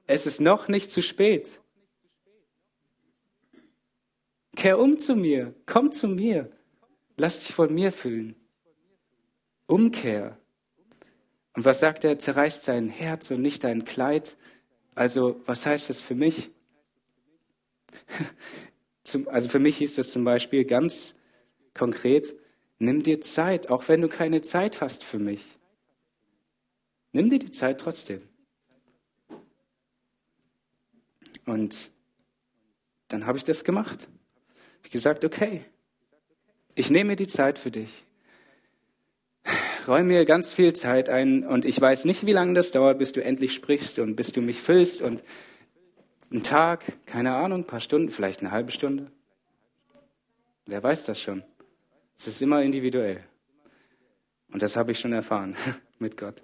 es 0.06 0.26
ist 0.26 0.40
noch 0.40 0.68
nicht 0.68 0.90
zu 0.90 1.02
spät. 1.02 1.60
Kehr 4.54 4.78
um 4.78 4.98
zu 4.98 5.14
mir, 5.14 5.54
komm 5.66 5.92
zu 5.92 6.08
mir, 6.08 6.50
lass 7.16 7.40
dich 7.40 7.54
von 7.54 7.72
mir 7.72 7.92
fühlen. 7.92 8.36
Umkehr. 9.66 10.38
Und 11.56 11.64
was 11.64 11.80
sagt 11.80 12.04
er? 12.04 12.18
Zerreißt 12.18 12.64
sein 12.64 12.90
Herz 12.90 13.30
und 13.30 13.40
nicht 13.40 13.64
dein 13.64 13.84
Kleid. 13.84 14.36
Also, 14.94 15.40
was 15.46 15.64
heißt 15.64 15.88
das 15.88 16.00
für 16.00 16.14
mich? 16.14 16.50
also 19.26 19.48
für 19.48 19.58
mich 19.58 19.78
hieß 19.78 19.96
das 19.96 20.10
zum 20.10 20.22
Beispiel 20.22 20.66
ganz 20.66 21.14
konkret, 21.72 22.34
nimm 22.78 23.02
dir 23.02 23.22
Zeit, 23.22 23.70
auch 23.70 23.88
wenn 23.88 24.02
du 24.02 24.08
keine 24.08 24.42
Zeit 24.42 24.82
hast 24.82 25.02
für 25.02 25.18
mich. 25.18 25.58
Nimm 27.12 27.30
dir 27.30 27.38
die 27.38 27.50
Zeit 27.50 27.80
trotzdem. 27.80 28.20
Und 31.46 31.90
dann 33.08 33.24
habe 33.24 33.38
ich 33.38 33.44
das 33.44 33.64
gemacht. 33.64 34.08
Ich 34.84 34.90
gesagt, 34.90 35.24
okay, 35.24 35.64
ich 36.74 36.90
nehme 36.90 37.12
mir 37.12 37.16
die 37.16 37.28
Zeit 37.28 37.58
für 37.58 37.70
dich 37.70 38.05
räume 39.88 40.04
mir 40.04 40.24
ganz 40.24 40.52
viel 40.52 40.72
Zeit 40.72 41.08
ein 41.08 41.44
und 41.46 41.64
ich 41.64 41.80
weiß 41.80 42.04
nicht, 42.04 42.26
wie 42.26 42.32
lange 42.32 42.54
das 42.54 42.70
dauert, 42.70 42.98
bis 42.98 43.12
du 43.12 43.22
endlich 43.22 43.54
sprichst 43.54 43.98
und 43.98 44.16
bis 44.16 44.32
du 44.32 44.40
mich 44.40 44.60
füllst 44.60 45.02
und 45.02 45.22
ein 46.32 46.42
Tag, 46.42 46.84
keine 47.06 47.34
Ahnung, 47.34 47.60
ein 47.60 47.66
paar 47.66 47.80
Stunden, 47.80 48.10
vielleicht 48.10 48.40
eine 48.40 48.50
halbe 48.50 48.72
Stunde. 48.72 49.10
Wer 50.66 50.82
weiß 50.82 51.04
das 51.04 51.20
schon? 51.20 51.44
Es 52.18 52.26
ist 52.26 52.42
immer 52.42 52.62
individuell. 52.62 53.22
Und 54.52 54.62
das 54.62 54.76
habe 54.76 54.92
ich 54.92 54.98
schon 54.98 55.12
erfahren 55.12 55.56
mit 55.98 56.16
Gott. 56.16 56.42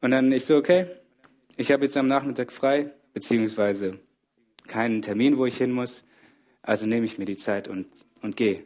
Und 0.00 0.12
dann 0.12 0.32
ich 0.32 0.44
so, 0.44 0.56
okay, 0.56 0.86
ich 1.56 1.72
habe 1.72 1.84
jetzt 1.84 1.96
am 1.96 2.06
Nachmittag 2.06 2.52
frei, 2.52 2.90
beziehungsweise 3.12 3.98
keinen 4.66 5.02
Termin, 5.02 5.38
wo 5.38 5.46
ich 5.46 5.56
hin 5.56 5.72
muss. 5.72 6.04
Also 6.62 6.86
nehme 6.86 7.06
ich 7.06 7.18
mir 7.18 7.24
die 7.24 7.36
Zeit 7.36 7.68
und, 7.68 7.86
und 8.22 8.36
gehe. 8.36 8.64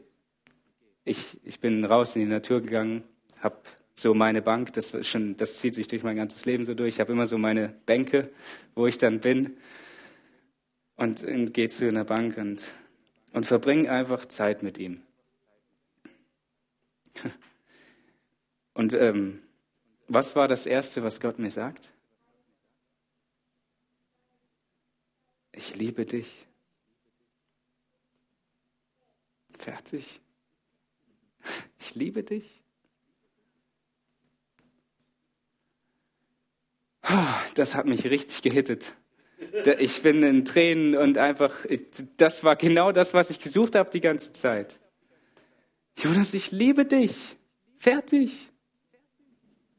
Ich, 1.04 1.38
ich 1.44 1.61
bin 1.61 1.85
raus 1.85 2.16
in 2.16 2.23
die 2.23 2.28
Natur 2.28 2.61
gegangen, 2.61 3.02
habe 3.40 3.56
so 3.94 4.14
meine 4.14 4.42
Bank, 4.42 4.73
das, 4.73 4.94
schon, 5.06 5.37
das 5.37 5.59
zieht 5.59 5.75
sich 5.75 5.88
durch 5.88 6.02
mein 6.02 6.16
ganzes 6.16 6.44
Leben 6.44 6.64
so 6.64 6.75
durch. 6.75 6.94
Ich 6.94 7.00
habe 7.00 7.12
immer 7.12 7.26
so 7.26 7.38
meine 7.38 7.68
Bänke, 7.87 8.30
wo 8.75 8.87
ich 8.87 8.99
dann 8.99 9.20
bin 9.20 9.56
und, 10.97 11.23
und 11.23 11.52
gehe 11.52 11.68
zu 11.68 11.87
einer 11.87 12.04
Bank 12.04 12.37
und, 12.37 12.73
und 13.32 13.47
verbringe 13.47 13.90
einfach 13.90 14.26
Zeit 14.26 14.62
mit 14.62 14.78
ihm. 14.78 15.02
Und 18.73 18.94
ähm, 18.94 19.42
was 20.09 20.37
war 20.37 20.49
das 20.49 20.64
Erste, 20.64 21.02
was 21.02 21.20
Gott 21.20 21.38
mir 21.38 21.50
sagt? 21.50 21.92
Ich 25.52 25.76
liebe 25.76 26.06
dich. 26.06 26.47
Fertig. 29.59 30.20
Ich 31.78 31.94
liebe 31.97 32.23
dich. 32.23 32.62
Das 37.54 37.75
hat 37.75 37.87
mich 37.87 38.04
richtig 38.04 38.42
gehittet. 38.42 38.92
Ich 39.78 40.02
bin 40.02 40.23
in 40.23 40.45
Tränen 40.45 40.97
und 40.97 41.19
einfach, 41.19 41.54
das 42.16 42.45
war 42.45 42.57
genau 42.57 42.92
das, 42.92 43.14
was 43.14 43.30
ich 43.30 43.40
gesucht 43.40 43.75
habe 43.75 43.90
die 43.90 44.00
ganze 44.00 44.33
Zeit. 44.33 44.78
Jonas, 45.99 46.35
ich 46.35 46.50
liebe 46.52 46.85
dich. 46.85 47.37
Fertig. 47.78 48.50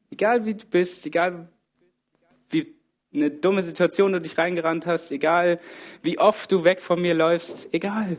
Egal 0.10 0.46
wie 0.46 0.56
du 0.56 0.66
bist, 0.66 1.06
egal 1.06 1.48
wie 2.50 2.76
eine 3.14 3.30
dumme 3.30 3.64
Situation 3.64 4.12
du 4.12 4.22
dich 4.22 4.38
reingerannt 4.38 4.86
hast, 4.86 5.12
egal 5.12 5.60
wie 6.02 6.18
oft 6.18 6.52
du 6.52 6.64
weg 6.64 6.82
von 6.82 7.02
mir 7.02 7.14
läufst, 7.14 7.74
egal. 7.74 8.18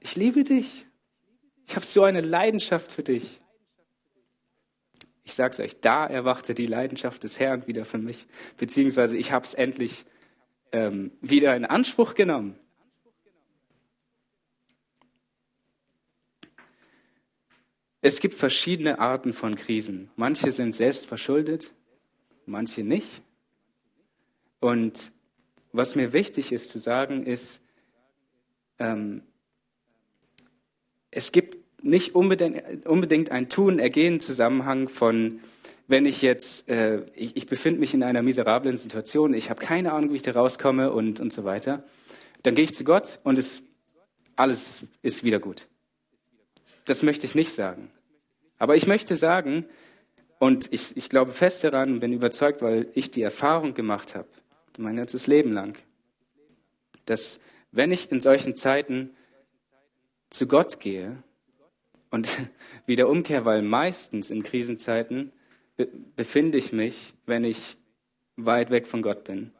Ich 0.00 0.16
liebe 0.16 0.44
dich. 0.44 0.86
Ich 1.66 1.76
habe 1.76 1.84
so 1.84 2.04
eine 2.04 2.20
Leidenschaft 2.20 2.92
für 2.92 3.02
dich. 3.02 3.40
Ich 5.28 5.34
sage 5.34 5.52
es 5.52 5.60
euch, 5.60 5.78
da 5.82 6.06
erwachte 6.06 6.54
die 6.54 6.64
Leidenschaft 6.64 7.22
des 7.22 7.38
Herrn 7.38 7.66
wieder 7.66 7.84
für 7.84 7.98
mich, 7.98 8.26
beziehungsweise 8.56 9.18
ich 9.18 9.30
habe 9.30 9.44
es 9.44 9.52
endlich 9.52 10.06
ähm, 10.72 11.12
wieder 11.20 11.54
in 11.54 11.66
Anspruch 11.66 12.14
genommen. 12.14 12.58
Es 18.00 18.20
gibt 18.20 18.36
verschiedene 18.36 19.00
Arten 19.00 19.34
von 19.34 19.54
Krisen. 19.54 20.10
Manche 20.16 20.50
sind 20.50 20.74
selbst 20.74 21.04
verschuldet, 21.04 21.74
manche 22.46 22.82
nicht. 22.82 23.20
Und 24.60 25.12
was 25.72 25.94
mir 25.94 26.14
wichtig 26.14 26.52
ist 26.52 26.70
zu 26.70 26.78
sagen, 26.78 27.22
ist, 27.22 27.60
ähm, 28.78 29.24
es 31.10 31.32
gibt 31.32 31.57
nicht 31.82 32.14
unbedingt, 32.14 32.86
unbedingt 32.86 33.30
ein 33.30 33.48
Tun-Ergehen-Zusammenhang 33.48 34.88
von, 34.88 35.40
wenn 35.86 36.06
ich 36.06 36.22
jetzt, 36.22 36.68
äh, 36.68 37.02
ich, 37.14 37.36
ich 37.36 37.46
befinde 37.46 37.80
mich 37.80 37.94
in 37.94 38.02
einer 38.02 38.22
miserablen 38.22 38.76
Situation, 38.76 39.34
ich 39.34 39.50
habe 39.50 39.60
keine 39.60 39.92
Ahnung, 39.92 40.10
wie 40.12 40.16
ich 40.16 40.22
da 40.22 40.32
rauskomme 40.32 40.92
und, 40.92 41.20
und 41.20 41.32
so 41.32 41.44
weiter, 41.44 41.84
dann 42.42 42.54
gehe 42.54 42.64
ich 42.64 42.74
zu 42.74 42.84
Gott 42.84 43.18
und 43.24 43.38
es, 43.38 43.62
alles 44.36 44.84
ist 45.02 45.24
wieder 45.24 45.38
gut. 45.38 45.66
Das 46.84 47.02
möchte 47.02 47.26
ich 47.26 47.34
nicht 47.34 47.52
sagen. 47.52 47.90
Aber 48.58 48.76
ich 48.76 48.86
möchte 48.86 49.16
sagen, 49.16 49.66
und 50.38 50.72
ich, 50.72 50.96
ich 50.96 51.08
glaube 51.08 51.32
fest 51.32 51.64
daran 51.64 51.92
und 51.92 52.00
bin 52.00 52.12
überzeugt, 52.12 52.62
weil 52.62 52.88
ich 52.94 53.10
die 53.10 53.22
Erfahrung 53.22 53.74
gemacht 53.74 54.14
habe, 54.14 54.28
mein 54.78 54.96
ganzes 54.96 55.26
Leben 55.26 55.52
lang, 55.52 55.76
dass 57.06 57.40
wenn 57.72 57.90
ich 57.90 58.12
in 58.12 58.20
solchen 58.20 58.54
Zeiten 58.54 59.10
zu 60.30 60.46
Gott 60.46 60.80
gehe 60.80 61.22
und 62.10 62.28
wieder 62.86 63.08
umkehre, 63.08 63.44
weil 63.44 63.62
meistens 63.62 64.30
in 64.30 64.42
Krisenzeiten 64.42 65.32
be 65.76 65.88
befinde 66.16 66.58
ich 66.58 66.72
mich, 66.72 67.14
wenn 67.26 67.44
ich 67.44 67.76
weit 68.36 68.70
weg 68.70 68.86
von 68.86 69.02
Gott 69.02 69.24
bin. 69.24 69.52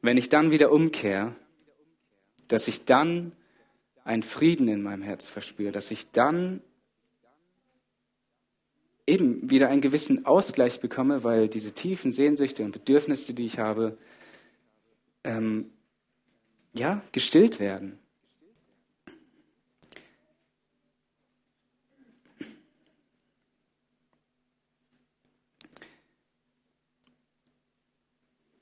Wenn 0.00 0.16
ich 0.16 0.28
dann 0.28 0.50
wieder 0.50 0.70
umkehre, 0.72 1.34
dass 2.46 2.68
ich 2.68 2.84
dann 2.84 3.32
einen 4.04 4.22
Frieden 4.22 4.68
in 4.68 4.82
meinem 4.82 5.02
Herz 5.02 5.28
verspüre, 5.28 5.72
dass 5.72 5.90
ich 5.90 6.10
dann 6.10 6.62
eben 9.06 9.50
wieder 9.50 9.68
einen 9.68 9.80
gewissen 9.80 10.26
Ausgleich 10.26 10.80
bekomme, 10.80 11.24
weil 11.24 11.48
diese 11.48 11.72
tiefen 11.72 12.12
Sehnsüchte 12.12 12.62
und 12.62 12.72
Bedürfnisse, 12.72 13.34
die 13.34 13.46
ich 13.46 13.58
habe, 13.58 13.98
ähm, 15.24 15.70
ja, 16.74 17.02
gestillt 17.12 17.58
werden. 17.58 17.98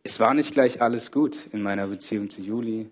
Es 0.06 0.20
war 0.20 0.34
nicht 0.34 0.52
gleich 0.52 0.80
alles 0.80 1.10
gut 1.10 1.36
in 1.52 1.62
meiner 1.62 1.88
Beziehung 1.88 2.30
zu 2.30 2.40
Juli. 2.40 2.88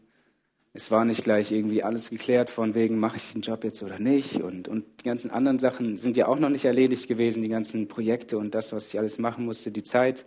Es 0.73 0.91
war 0.91 1.05
nicht 1.05 1.23
gleich 1.23 1.53
irgendwie 1.53 1.85
alles 1.85 2.11
geklärt 2.11 2.51
von 2.51 2.75
wegen, 2.75 2.99
mache 2.99 3.19
ich 3.19 3.33
den 3.33 3.41
Job 3.41 3.63
jetzt 3.63 3.85
oder 3.85 4.01
nicht. 4.01 4.43
Und, 4.43 4.67
und 4.67 4.85
die 4.99 5.05
ganzen 5.05 5.31
anderen 5.31 5.61
Sachen 5.61 5.97
sind 5.97 6.17
ja 6.17 6.27
auch 6.27 6.41
noch 6.41 6.49
nicht 6.49 6.65
erledigt 6.65 7.07
gewesen, 7.07 7.41
die 7.41 7.49
ganzen 7.49 7.87
Projekte 7.87 8.37
und 8.37 8.53
das, 8.53 8.73
was 8.73 8.89
ich 8.89 8.99
alles 8.99 9.19
machen 9.19 9.45
musste. 9.45 9.71
Die 9.71 9.85
Zeit 9.85 10.27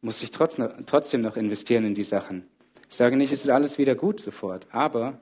musste 0.00 0.24
ich 0.24 0.32
trotzdem 0.32 1.20
noch 1.20 1.36
investieren 1.36 1.84
in 1.84 1.94
die 1.94 2.02
Sachen. 2.02 2.48
Ich 2.90 2.96
sage 2.96 3.16
nicht, 3.16 3.30
es 3.30 3.44
ist 3.44 3.50
alles 3.50 3.78
wieder 3.78 3.94
gut 3.94 4.18
sofort, 4.18 4.66
aber 4.72 5.20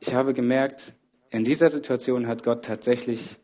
ich 0.00 0.12
habe 0.12 0.34
gemerkt, 0.34 0.92
in 1.30 1.44
dieser 1.44 1.68
Situation 1.68 2.26
hat 2.26 2.42
Gott 2.42 2.64
tatsächlich 2.64 3.36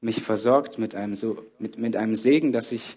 mich 0.00 0.22
versorgt 0.22 0.78
mit 0.78 0.94
einem, 0.94 1.14
so, 1.14 1.44
mit, 1.58 1.76
mit 1.76 1.94
einem 1.94 2.16
Segen, 2.16 2.52
dass 2.52 2.72
ich 2.72 2.96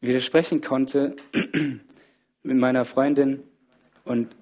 widersprechen 0.00 0.60
konnte 0.60 1.16
mit 2.42 2.56
meiner 2.56 2.84
Freundin 2.84 3.42
und 4.04 4.36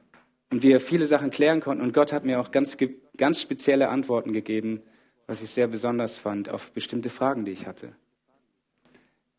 und 0.55 0.63
wir 0.63 0.79
viele 0.79 1.09
Sachen 1.09 1.31
klären 1.31 1.61
konnten. 1.61 1.83
Und 1.83 1.93
Gott 1.93 2.13
hat 2.13 2.25
mir 2.25 2.39
auch 2.39 2.53
ganz, 2.53 2.77
ganz 3.17 3.41
spezielle 3.41 3.89
Antworten 3.89 4.33
gegeben, 4.33 4.85
was 5.27 5.43
ich 5.43 5.51
sehr 5.51 5.67
besonders 5.67 6.17
fand, 6.17 6.49
auf 6.49 6.71
bestimmte 6.71 7.11
Fragen, 7.11 7.45
die 7.45 7.51
ich 7.51 7.67
hatte. 7.67 7.97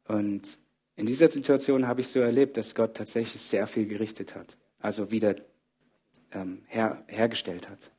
Und 0.10 0.60
in 0.97 1.06
dieser 1.06 1.30
Situation 1.30 1.88
habe 1.88 2.01
ich 2.01 2.10
so 2.10 2.19
erlebt, 2.19 2.58
dass 2.58 2.75
Gott 2.75 2.97
tatsächlich 2.97 3.41
sehr 3.41 3.65
viel 3.65 3.86
gerichtet 3.86 4.36
hat, 4.36 4.58
also 4.80 5.10
wieder 5.10 5.36
ähm, 6.34 6.63
her, 6.67 7.06
hergestellt 7.08 7.69
hat. 7.69 7.91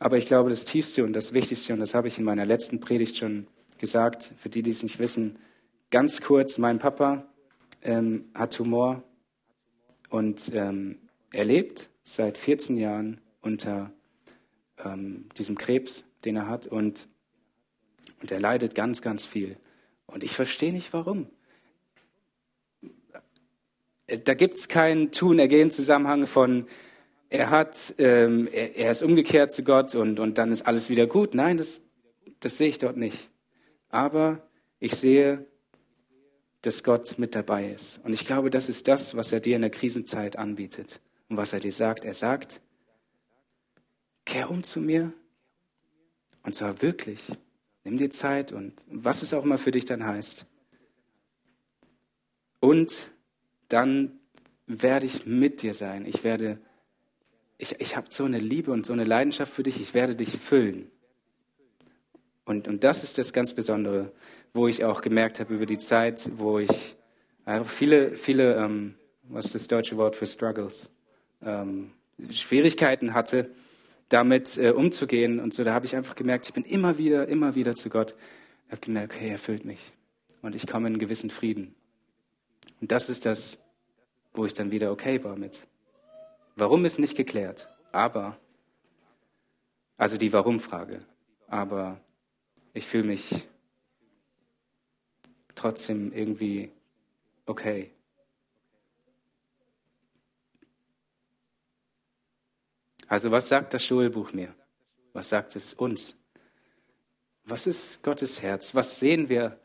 Aber 0.00 0.18
ich 0.18 0.26
glaube, 0.26 0.50
das 0.50 0.64
Tiefste 0.64 1.04
und 1.04 1.12
das 1.12 1.34
Wichtigste, 1.34 1.72
und 1.72 1.78
das 1.78 1.94
habe 1.94 2.08
ich 2.08 2.18
in 2.18 2.24
meiner 2.24 2.46
letzten 2.46 2.80
Predigt 2.80 3.16
schon 3.16 3.46
gesagt, 3.78 4.32
für 4.38 4.48
die, 4.48 4.62
die 4.62 4.72
es 4.72 4.82
nicht 4.82 4.98
wissen, 4.98 5.38
ganz 5.90 6.20
kurz, 6.20 6.58
mein 6.58 6.78
Papa 6.78 7.26
ähm, 7.82 8.30
hat 8.34 8.54
Tumor 8.54 9.02
und 10.08 10.52
ähm, 10.54 10.98
er 11.32 11.44
lebt 11.44 11.90
seit 12.02 12.38
14 12.38 12.76
Jahren 12.76 13.20
unter 13.40 13.92
ähm, 14.84 15.28
diesem 15.36 15.56
Krebs, 15.56 16.04
den 16.24 16.36
er 16.36 16.48
hat. 16.48 16.66
Und, 16.66 17.08
und 18.20 18.30
er 18.30 18.40
leidet 18.40 18.74
ganz, 18.74 19.02
ganz 19.02 19.24
viel. 19.24 19.56
Und 20.06 20.24
ich 20.24 20.34
verstehe 20.34 20.72
nicht, 20.72 20.92
warum. 20.92 21.28
Da 24.24 24.34
gibt 24.34 24.56
es 24.56 24.68
keinen 24.68 25.12
Tun-Ergehen-Zusammenhang 25.12 26.26
von, 26.26 26.66
er 27.28 27.50
hat, 27.50 27.94
ähm, 27.98 28.48
er, 28.50 28.76
er, 28.76 28.90
ist 28.90 29.02
umgekehrt 29.02 29.52
zu 29.52 29.62
Gott 29.62 29.94
und, 29.94 30.18
und 30.18 30.36
dann 30.36 30.50
ist 30.50 30.66
alles 30.66 30.90
wieder 30.90 31.06
gut. 31.06 31.34
Nein, 31.34 31.58
das, 31.58 31.80
das 32.40 32.58
sehe 32.58 32.68
ich 32.68 32.78
dort 32.78 32.96
nicht. 32.96 33.30
Aber 33.88 34.48
ich 34.80 34.96
sehe, 34.96 35.46
dass 36.62 36.82
Gott 36.84 37.18
mit 37.18 37.34
dabei 37.34 37.70
ist. 37.70 38.00
Und 38.04 38.12
ich 38.12 38.26
glaube, 38.26 38.50
das 38.50 38.68
ist 38.68 38.86
das, 38.88 39.14
was 39.16 39.32
er 39.32 39.40
dir 39.40 39.56
in 39.56 39.62
der 39.62 39.70
Krisenzeit 39.70 40.36
anbietet 40.36 41.00
und 41.28 41.36
was 41.36 41.52
er 41.52 41.60
dir 41.60 41.72
sagt. 41.72 42.04
Er 42.04 42.14
sagt, 42.14 42.60
kehr 44.24 44.50
um 44.50 44.62
zu 44.62 44.80
mir. 44.80 45.12
Und 46.42 46.54
zwar 46.54 46.82
wirklich. 46.82 47.20
Nimm 47.84 47.98
dir 47.98 48.10
Zeit 48.10 48.52
und 48.52 48.74
was 48.88 49.22
es 49.22 49.32
auch 49.32 49.44
immer 49.44 49.58
für 49.58 49.70
dich 49.70 49.86
dann 49.86 50.04
heißt. 50.04 50.44
Und 52.60 53.10
dann 53.68 54.20
werde 54.66 55.06
ich 55.06 55.26
mit 55.26 55.62
dir 55.62 55.72
sein. 55.72 56.04
Ich 56.04 56.24
werde, 56.24 56.60
ich, 57.56 57.80
ich 57.80 57.96
habe 57.96 58.08
so 58.10 58.24
eine 58.24 58.38
Liebe 58.38 58.70
und 58.70 58.84
so 58.84 58.92
eine 58.92 59.04
Leidenschaft 59.04 59.52
für 59.52 59.62
dich. 59.62 59.80
Ich 59.80 59.94
werde 59.94 60.14
dich 60.14 60.36
füllen. 60.36 60.90
Und, 62.44 62.68
und 62.68 62.84
das 62.84 63.02
ist 63.02 63.16
das 63.16 63.32
ganz 63.32 63.54
Besondere, 63.54 64.12
wo 64.52 64.66
ich 64.66 64.84
auch 64.84 65.00
gemerkt 65.00 65.40
habe 65.40 65.54
über 65.54 65.66
die 65.66 65.78
Zeit, 65.78 66.28
wo 66.36 66.58
ich 66.58 66.96
einfach 67.44 67.70
viele, 67.70 68.16
viele, 68.16 68.56
ähm, 68.56 68.94
was 69.24 69.46
ist 69.46 69.54
das 69.54 69.68
deutsche 69.68 69.96
Wort 69.96 70.16
für 70.16 70.26
Struggles, 70.26 70.90
ähm, 71.42 71.92
Schwierigkeiten 72.30 73.14
hatte, 73.14 73.50
damit 74.08 74.58
äh, 74.58 74.70
umzugehen. 74.70 75.40
Und 75.40 75.54
so, 75.54 75.64
da 75.64 75.72
habe 75.72 75.86
ich 75.86 75.96
einfach 75.96 76.16
gemerkt, 76.16 76.46
ich 76.46 76.52
bin 76.52 76.64
immer 76.64 76.98
wieder, 76.98 77.28
immer 77.28 77.54
wieder 77.54 77.74
zu 77.74 77.88
Gott. 77.88 78.14
Ich 78.66 78.72
habe 78.72 78.80
gemerkt, 78.80 79.14
okay, 79.14 79.30
er 79.30 79.38
füllt 79.38 79.64
mich. 79.64 79.92
Und 80.42 80.54
ich 80.54 80.66
komme 80.66 80.88
in 80.88 80.94
einen 80.94 81.00
gewissen 81.00 81.30
Frieden. 81.30 81.74
Und 82.80 82.92
das 82.92 83.08
ist 83.08 83.26
das, 83.26 83.58
wo 84.32 84.44
ich 84.44 84.54
dann 84.54 84.70
wieder 84.70 84.90
okay 84.90 85.22
war 85.22 85.36
mit. 85.36 85.66
Warum 86.56 86.84
ist 86.84 86.98
nicht 86.98 87.16
geklärt, 87.16 87.68
aber, 87.92 88.36
also 89.96 90.16
die 90.16 90.32
Warum-Frage, 90.32 91.00
aber 91.46 92.00
ich 92.74 92.86
fühle 92.86 93.04
mich 93.04 93.48
trotzdem 95.60 96.10
irgendwie 96.12 96.72
okay. 97.44 97.90
Also 103.06 103.30
was 103.30 103.48
sagt 103.48 103.74
das 103.74 103.84
Schulbuch 103.84 104.32
mir? 104.32 104.54
Was 105.12 105.28
sagt 105.28 105.56
es 105.56 105.74
uns? 105.74 106.16
Was 107.44 107.66
ist 107.66 108.02
Gottes 108.02 108.40
Herz? 108.40 108.74
Was 108.74 108.98
sehen 108.98 109.28
wir? 109.28 109.60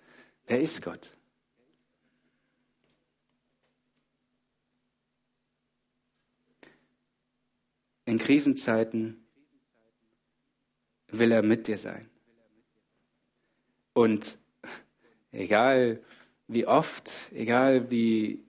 Wer 0.47 0.61
ist 0.61 0.81
Gott? 0.81 1.15
In 8.03 8.19
Krisenzeiten 8.19 9.25
will 11.07 11.31
er 11.31 11.41
mit 11.41 11.67
dir 11.67 11.77
sein. 11.77 12.09
Und 13.93 14.37
egal 15.35 15.99
wie 16.47 16.67
oft, 16.67 17.11
egal 17.33 17.89
wie, 17.91 18.43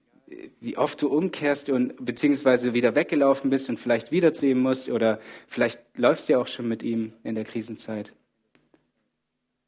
wie 0.61 0.77
oft 0.77 1.01
du 1.03 1.09
umkehrst 1.09 1.71
und 1.71 2.05
beziehungsweise 2.05 2.75
wieder 2.75 2.95
weggelaufen 2.95 3.51
bist 3.51 3.69
und 3.69 3.79
vielleicht 3.79 4.13
wieder 4.13 4.33
zu 4.33 4.47
ihm 4.47 4.61
musst 4.61 4.89
oder 4.89 5.21
vielleicht 5.47 5.81
läufst 5.97 6.29
du 6.29 6.35
ja 6.35 6.39
auch 6.39 6.47
schon 6.47 6.69
mit 6.69 6.83
ihm 6.83 7.13
in 7.23 7.35
der 7.35 7.45
Krisenzeit. 7.45 8.13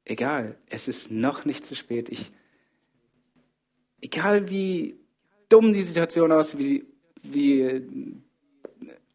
Egal, 0.04 0.57
es 0.68 0.88
ist 0.88 1.11
noch 1.11 1.44
nicht 1.44 1.64
zu 1.64 1.74
spät. 1.74 2.09
Ich, 2.09 2.31
egal 4.00 4.48
wie 4.50 4.98
dumm 5.48 5.72
die 5.72 5.83
Situation 5.83 6.33
aussieht, 6.33 6.61
wie, 6.61 6.87
wie 7.22 7.83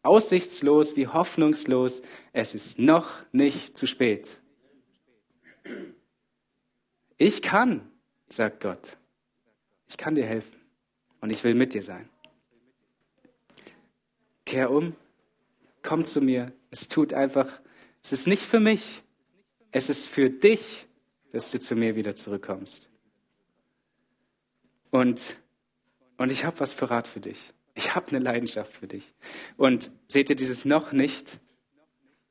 aussichtslos, 0.02 0.96
wie 0.96 1.08
hoffnungslos, 1.08 2.02
es 2.32 2.54
ist 2.54 2.78
noch 2.78 3.10
nicht 3.32 3.76
zu 3.76 3.86
spät. 3.86 4.38
Ich 7.16 7.42
kann, 7.42 7.90
sagt 8.28 8.60
Gott. 8.60 8.96
Ich 9.88 9.96
kann 9.96 10.14
dir 10.14 10.26
helfen 10.26 10.60
und 11.20 11.30
ich 11.30 11.44
will 11.44 11.54
mit 11.54 11.74
dir 11.74 11.82
sein. 11.82 12.08
Kehr 14.44 14.70
um, 14.70 14.94
komm 15.82 16.04
zu 16.04 16.20
mir. 16.20 16.52
Es 16.70 16.88
tut 16.88 17.12
einfach, 17.12 17.60
es 18.02 18.12
ist 18.12 18.26
nicht 18.26 18.42
für 18.42 18.60
mich, 18.60 19.02
es 19.70 19.88
ist 19.88 20.06
für 20.06 20.30
dich, 20.30 20.86
dass 21.30 21.50
du 21.50 21.58
zu 21.58 21.74
mir 21.74 21.96
wieder 21.96 22.14
zurückkommst. 22.14 22.88
Und, 24.90 25.36
und 26.16 26.30
ich 26.30 26.44
habe 26.44 26.60
was 26.60 26.72
für 26.72 26.90
Rat 26.90 27.08
für 27.08 27.20
dich. 27.20 27.52
Ich 27.74 27.94
habe 27.94 28.08
eine 28.08 28.20
Leidenschaft 28.20 28.72
für 28.72 28.86
dich. 28.86 29.12
Und 29.56 29.90
seht 30.06 30.30
ihr 30.30 30.36
dieses 30.36 30.64
noch 30.64 30.92
nicht? 30.92 31.40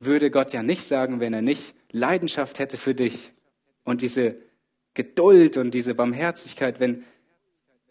Würde 0.00 0.30
Gott 0.30 0.52
ja 0.52 0.62
nicht 0.62 0.84
sagen, 0.84 1.20
wenn 1.20 1.34
er 1.34 1.42
nicht 1.42 1.74
Leidenschaft 1.90 2.58
hätte 2.58 2.78
für 2.78 2.94
dich 2.94 3.32
und 3.84 4.00
diese 4.00 4.36
Geduld 4.94 5.56
und 5.56 5.72
diese 5.72 5.94
Barmherzigkeit, 5.94 6.80
wenn, 6.80 7.04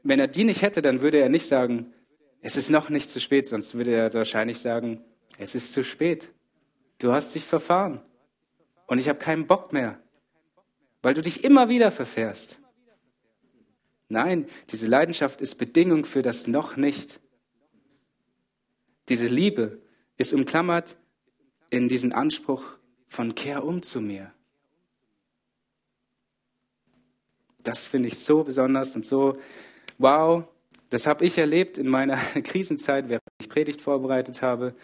wenn 0.04 0.20
er 0.20 0.28
die 0.28 0.46
nicht 0.46 0.62
hätte, 0.62 0.82
dann 0.82 1.02
würde 1.02 1.20
er 1.20 1.30
nicht 1.30 1.46
sagen, 1.46 1.94
es 2.42 2.58
ist 2.58 2.70
noch 2.70 2.90
nicht 2.90 3.10
zu 3.10 3.20
spät, 3.20 3.48
sonst 3.48 3.76
würde 3.76 3.94
er 3.94 4.14
wahrscheinlich 4.14 4.60
sagen, 4.60 5.04
es 5.38 5.56
ist 5.56 5.74
zu 5.74 5.84
spät. 5.84 6.32
Du 7.00 7.12
hast 7.12 7.36
dich 7.36 7.46
verfahren. 7.46 8.02
Und 8.88 9.00
ich 9.00 9.10
habe 9.10 9.20
keinen 9.20 9.48
Bock 9.48 9.74
mehr, 9.74 10.00
weil 11.02 11.14
du 11.14 11.22
dich 11.22 11.44
immer 11.44 11.70
wieder 11.70 11.90
verfährst. 11.92 12.60
Nein, 14.10 14.48
diese 14.70 14.88
Leidenschaft 14.88 15.42
ist 15.42 15.56
Bedingung 15.56 16.06
für 16.06 16.22
das 16.22 16.48
noch 16.48 16.76
nicht. 16.78 17.20
Diese 19.10 19.28
Liebe 19.28 19.82
ist 20.18 20.34
umklammert 20.34 20.98
in 21.70 21.90
diesen 21.90 22.14
Anspruch 22.14 22.64
von 23.08 23.36
Kehr 23.36 23.64
um 23.64 23.82
zu 23.82 24.02
mir. 24.02 24.34
Das 27.64 27.86
finde 27.86 28.10
ich 28.10 28.20
so 28.20 28.44
besonders 28.44 28.96
und 28.96 29.06
so 29.06 29.38
wow, 29.98 30.44
das 30.90 31.08
habe 31.08 31.26
ich 31.26 31.38
erlebt 31.38 31.78
in 31.78 31.88
meiner 31.88 32.18
Krisenzeit, 32.44 33.10
während 33.10 33.24
ich 33.42 33.50
Predigt 33.50 33.82
vorbereitet 33.82 34.42
habe, 34.42 34.76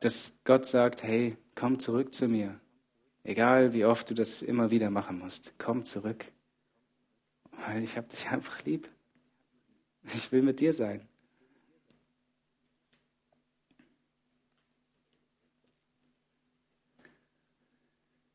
dass 0.00 0.32
Gott 0.44 0.66
sagt, 0.66 1.02
hey, 1.02 1.36
komm 1.54 1.78
zurück 1.78 2.14
zu 2.14 2.28
mir. 2.28 2.58
Egal 3.24 3.74
wie 3.74 3.84
oft 3.84 4.08
du 4.10 4.14
das 4.14 4.42
immer 4.42 4.70
wieder 4.70 4.90
machen 4.90 5.18
musst, 5.18 5.52
komm 5.58 5.84
zurück. 5.84 6.32
Weil 7.66 7.82
ich 7.82 7.96
habe 7.96 8.08
dich 8.08 8.28
einfach 8.30 8.64
lieb. 8.64 8.88
Ich 10.14 10.32
will 10.32 10.42
mit 10.42 10.60
dir 10.60 10.72
sein. 10.72 11.06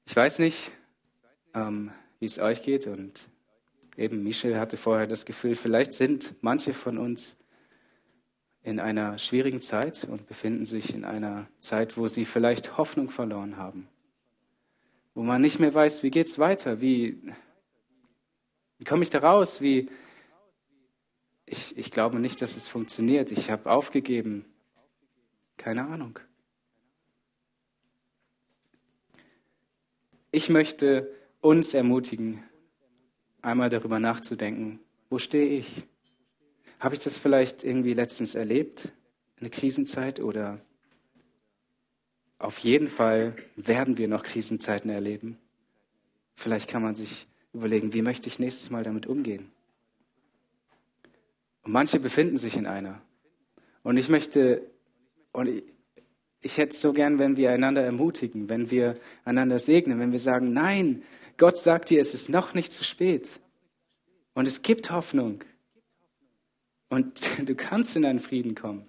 Ich 0.06 0.16
weiß 0.16 0.38
nicht, 0.40 0.72
ähm, 1.56 1.92
wie 2.20 2.26
es 2.28 2.38
euch 2.38 2.62
geht 2.62 2.86
und 2.86 3.28
Eben, 3.96 4.24
Michel 4.24 4.60
hatte 4.60 4.78
vorher 4.78 5.08
das 5.08 5.26
Gefühl, 5.26 5.56
vielleicht 5.56 5.94
sind 5.94 6.36
manche 6.42 6.74
von 6.74 6.98
uns 6.98 7.36
in 8.64 8.80
einer 8.80 9.18
schwierigen 9.20 9.62
Zeit 9.62 10.06
und 10.06 10.26
befinden 10.26 10.66
sich 10.66 10.96
in 10.96 11.04
einer 11.04 11.48
Zeit, 11.60 11.98
wo 11.98 12.08
sie 12.08 12.26
vielleicht 12.26 12.78
Hoffnung 12.78 13.10
verloren 13.10 13.58
haben. 13.58 13.88
Wo 15.14 15.22
man 15.22 15.42
nicht 15.42 15.60
mehr 15.60 15.74
weiß, 15.74 16.02
wie 16.02 16.10
geht's 16.10 16.40
weiter? 16.40 16.82
Wie, 16.82 17.22
wie 18.80 18.86
komme 18.86 19.04
ich 19.04 19.10
da 19.10 19.20
raus? 19.20 19.62
Wie, 19.62 19.90
ich, 21.46 21.78
ich 21.78 21.92
glaube 21.92 22.20
nicht, 22.20 22.42
dass 22.42 22.56
es 22.56 22.68
funktioniert. 22.68 23.32
Ich 23.32 23.52
habe 23.52 23.70
aufgegeben. 23.70 24.46
Keine 25.58 25.86
Ahnung. 25.86 26.18
Ich 30.32 30.50
möchte 30.50 31.14
uns 31.42 31.76
ermutigen, 31.76 32.44
einmal 33.44 33.70
darüber 33.70 34.00
nachzudenken, 34.00 34.80
wo 35.10 35.20
stehe 35.20 35.60
ich? 35.60 35.84
Habe 36.80 36.96
ich 36.96 37.02
das 37.02 37.18
vielleicht 37.18 37.64
irgendwie 37.64 37.94
letztens 37.94 38.36
erlebt, 38.36 38.90
eine 39.40 39.50
Krisenzeit 39.50 40.20
oder 40.20 40.60
auf 42.40 42.58
jeden 42.60 42.90
Fall 42.90 43.36
werden 43.56 43.98
wir 43.98 44.08
noch 44.08 44.24
Krisenzeiten 44.24 44.90
erleben. 44.90 45.38
Vielleicht 46.36 46.70
kann 46.70 46.82
man 46.82 46.96
sich 46.96 47.28
überlegen, 47.54 47.94
wie 47.94 48.02
möchte 48.02 48.28
ich 48.28 48.40
nächstes 48.40 48.70
Mal 48.70 48.84
damit 48.84 49.06
umgehen? 49.06 49.52
Und 51.64 51.72
manche 51.72 52.00
befinden 52.00 52.38
sich 52.38 52.58
in 52.58 52.66
einer. 52.66 53.02
Und 53.84 53.98
ich 53.98 54.10
möchte, 54.10 54.70
und 55.32 55.64
ich, 56.44 56.58
hätte 56.58 56.76
es 56.76 56.82
so 56.82 56.94
gern, 56.94 57.20
wenn 57.20 57.38
wir 57.38 57.52
einander 57.52 57.84
ermutigen, 57.84 58.50
wenn 58.50 58.70
wir 58.70 59.00
einander 59.26 59.60
segnen, 59.60 60.00
wenn 60.00 60.12
wir 60.12 60.20
sagen, 60.20 60.54
nein, 60.54 61.04
Gott 61.38 61.58
sagt 61.58 61.90
dir, 61.90 62.00
es 62.00 62.14
ist 62.14 62.30
noch 62.30 62.54
nicht 62.54 62.72
zu 62.72 62.84
spät. 62.84 63.40
Und 64.34 64.48
es 64.48 64.62
gibt 64.62 64.92
Hoffnung. 64.92 65.44
Und 66.90 67.28
du 67.50 67.56
kannst 67.56 67.96
in 67.96 68.06
einen 68.06 68.20
Frieden 68.20 68.56
kommen. 68.56 68.86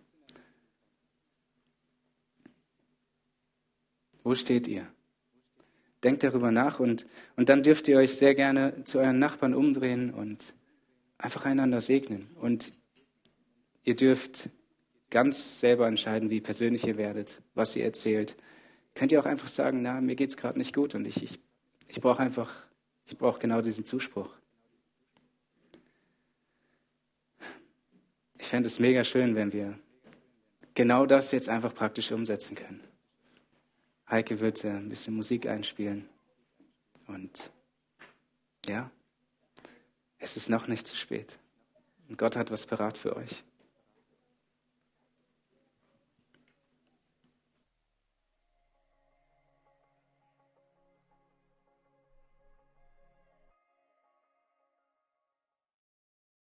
Wo 4.23 4.35
steht 4.35 4.67
ihr? 4.67 4.87
Denkt 6.03 6.23
darüber 6.23 6.51
nach 6.51 6.81
und, 6.81 7.07
und 7.37 7.49
dann 7.49 7.63
dürft 7.63 7.89
ihr 7.89 7.97
euch 7.99 8.17
sehr 8.17 8.35
gerne 8.35 8.85
zu 8.85 8.99
euren 8.99 9.19
Nachbarn 9.19 9.55
umdrehen 9.55 10.13
und 10.13 10.55
einfach 11.19 11.47
einander 11.47 11.81
segnen. 11.81 12.29
Und 12.41 12.73
ihr 13.85 13.97
dürft 13.97 14.51
ganz 15.15 15.61
selber 15.61 15.87
entscheiden, 15.87 16.29
wie 16.29 16.41
persönlich 16.43 16.87
ihr 16.87 16.97
werdet, 16.97 17.41
was 17.55 17.75
ihr 17.77 17.85
erzählt. 17.85 18.37
Könnt 18.95 19.13
ihr 19.13 19.21
auch 19.21 19.27
einfach 19.27 19.49
sagen, 19.49 19.81
na, 19.81 20.01
mir 20.01 20.17
geht 20.17 20.31
es 20.31 20.37
gerade 20.37 20.59
nicht 20.59 20.75
gut 20.75 20.95
und 20.95 21.07
ich, 21.07 21.23
ich 21.23 21.39
ich 21.95 22.01
brauche 22.01 22.21
einfach, 22.25 22.53
ich 23.07 23.17
brauche 23.17 23.39
genau 23.39 23.61
diesen 23.61 23.85
Zuspruch. 23.85 24.29
Ich 28.37 28.49
fände 28.49 28.67
es 28.67 28.81
mega 28.81 29.05
schön, 29.05 29.37
wenn 29.37 29.53
wir 29.53 29.79
genau 30.75 31.07
das 31.07 31.31
jetzt 31.31 31.49
einfach 31.49 31.73
praktisch 31.73 32.11
umsetzen 32.11 32.57
können. 32.57 32.83
Heike 34.11 34.41
wird 34.41 34.65
äh, 34.65 34.71
ein 34.71 34.89
bisschen 34.89 35.15
Musik 35.15 35.47
einspielen. 35.47 36.09
Und 37.07 37.53
ja, 38.67 38.91
es 40.19 40.37
ist 40.37 40.51
noch 40.51 40.67
nicht 40.67 40.89
zu 40.89 40.97
spät. 40.97 41.39
Und 42.09 42.19
Gott 42.19 42.35
hat 42.35 42.51
was 42.51 42.67
parat 42.67 42.99
für 42.99 43.15
euch. 43.15 43.45